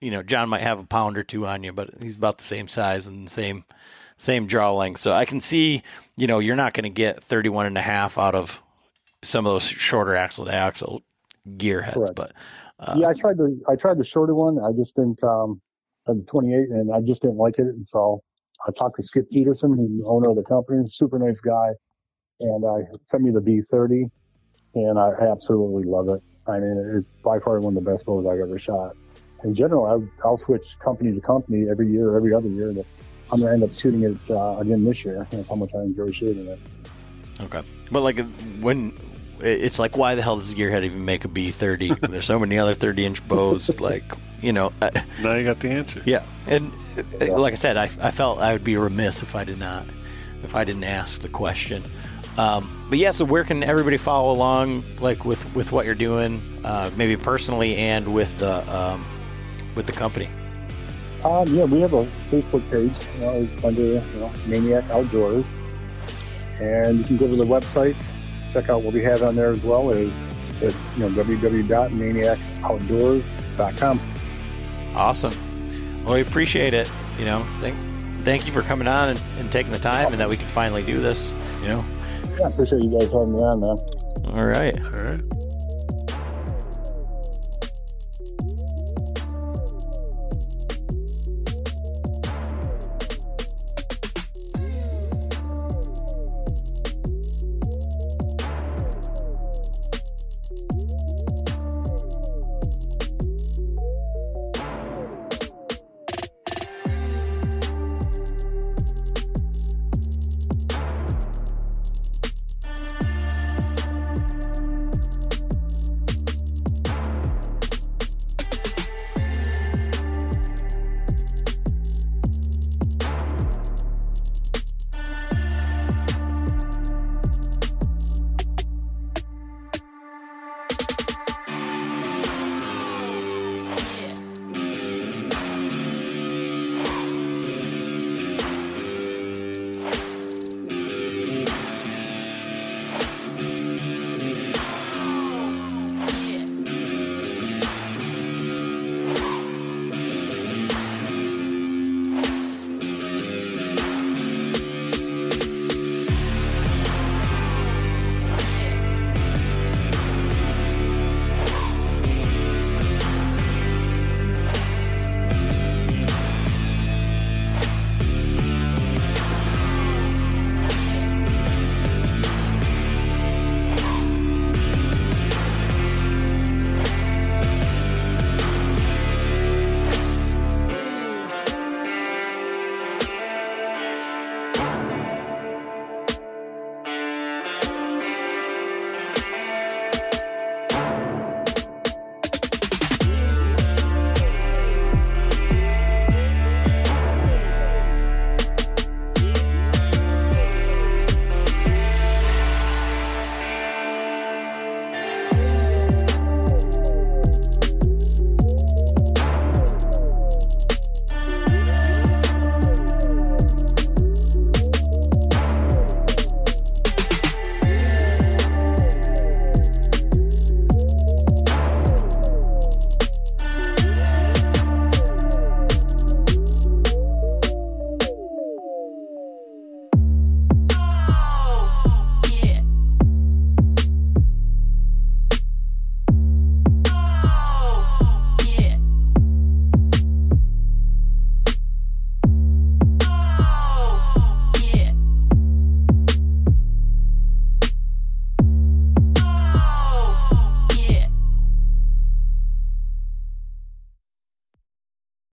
[0.00, 2.44] you know, John might have a pound or two on you, but he's about the
[2.44, 3.64] same size and the same
[4.16, 5.00] same draw length.
[5.00, 5.82] So I can see,
[6.16, 8.60] you know, you're not going to get 31 and a half out of
[9.22, 11.02] some of those shorter axle to axle
[11.56, 12.14] gear heads, Correct.
[12.16, 12.32] but
[12.80, 14.58] Uh, yeah, I tried the I tried the shorter one.
[14.58, 15.60] I just didn't um
[16.06, 17.66] the 28, and I just didn't like it.
[17.66, 18.22] And so
[18.66, 21.70] I talked to Skip Peterson, who's the owner of the company, super nice guy,
[22.40, 24.10] and I sent me the B30,
[24.74, 26.22] and I absolutely love it.
[26.46, 28.96] I mean, it's by far one of the best bows I've ever shot.
[29.44, 32.72] In general, I, I'll switch company to company every year, every other year.
[32.72, 32.86] But
[33.30, 35.26] I'm gonna end up shooting it uh, again this year.
[35.30, 36.58] That's how much I enjoy shooting it.
[37.40, 37.62] Okay,
[37.92, 38.18] but like
[38.60, 38.92] when
[39.40, 41.92] it's like, why the hell does Gearhead even make a B thirty?
[42.00, 43.78] There's so many other thirty inch bows.
[43.80, 44.90] like you know, uh,
[45.22, 46.02] Now you got the answer.
[46.04, 46.24] yeah.
[46.46, 46.72] And
[47.20, 49.84] uh, like I said, I, I felt I would be remiss if I did not,
[50.42, 51.82] if I didn't ask the question.
[52.36, 56.40] Um, but yeah, so where can everybody follow along, like with with what you're doing,
[56.64, 59.04] uh, maybe personally and with the um,
[59.74, 60.28] with the company?
[61.24, 65.56] Um, yeah, we have a Facebook page you know, it's under you know Maniac Outdoors,
[66.60, 67.96] and you can go to the website,
[68.52, 70.14] check out what we have on there as well as
[70.62, 74.00] at you know www.maniacoutdoors.com.
[74.94, 75.34] Awesome.
[76.04, 76.88] Well, we appreciate it.
[77.18, 77.76] You know, thank
[78.22, 80.84] thank you for coming on and, and taking the time, and that we could finally
[80.84, 81.32] do this.
[81.62, 81.82] You know.
[82.38, 83.76] Yeah, I appreciate you guys having me on, man.
[84.36, 84.78] All right.
[84.84, 85.20] All right.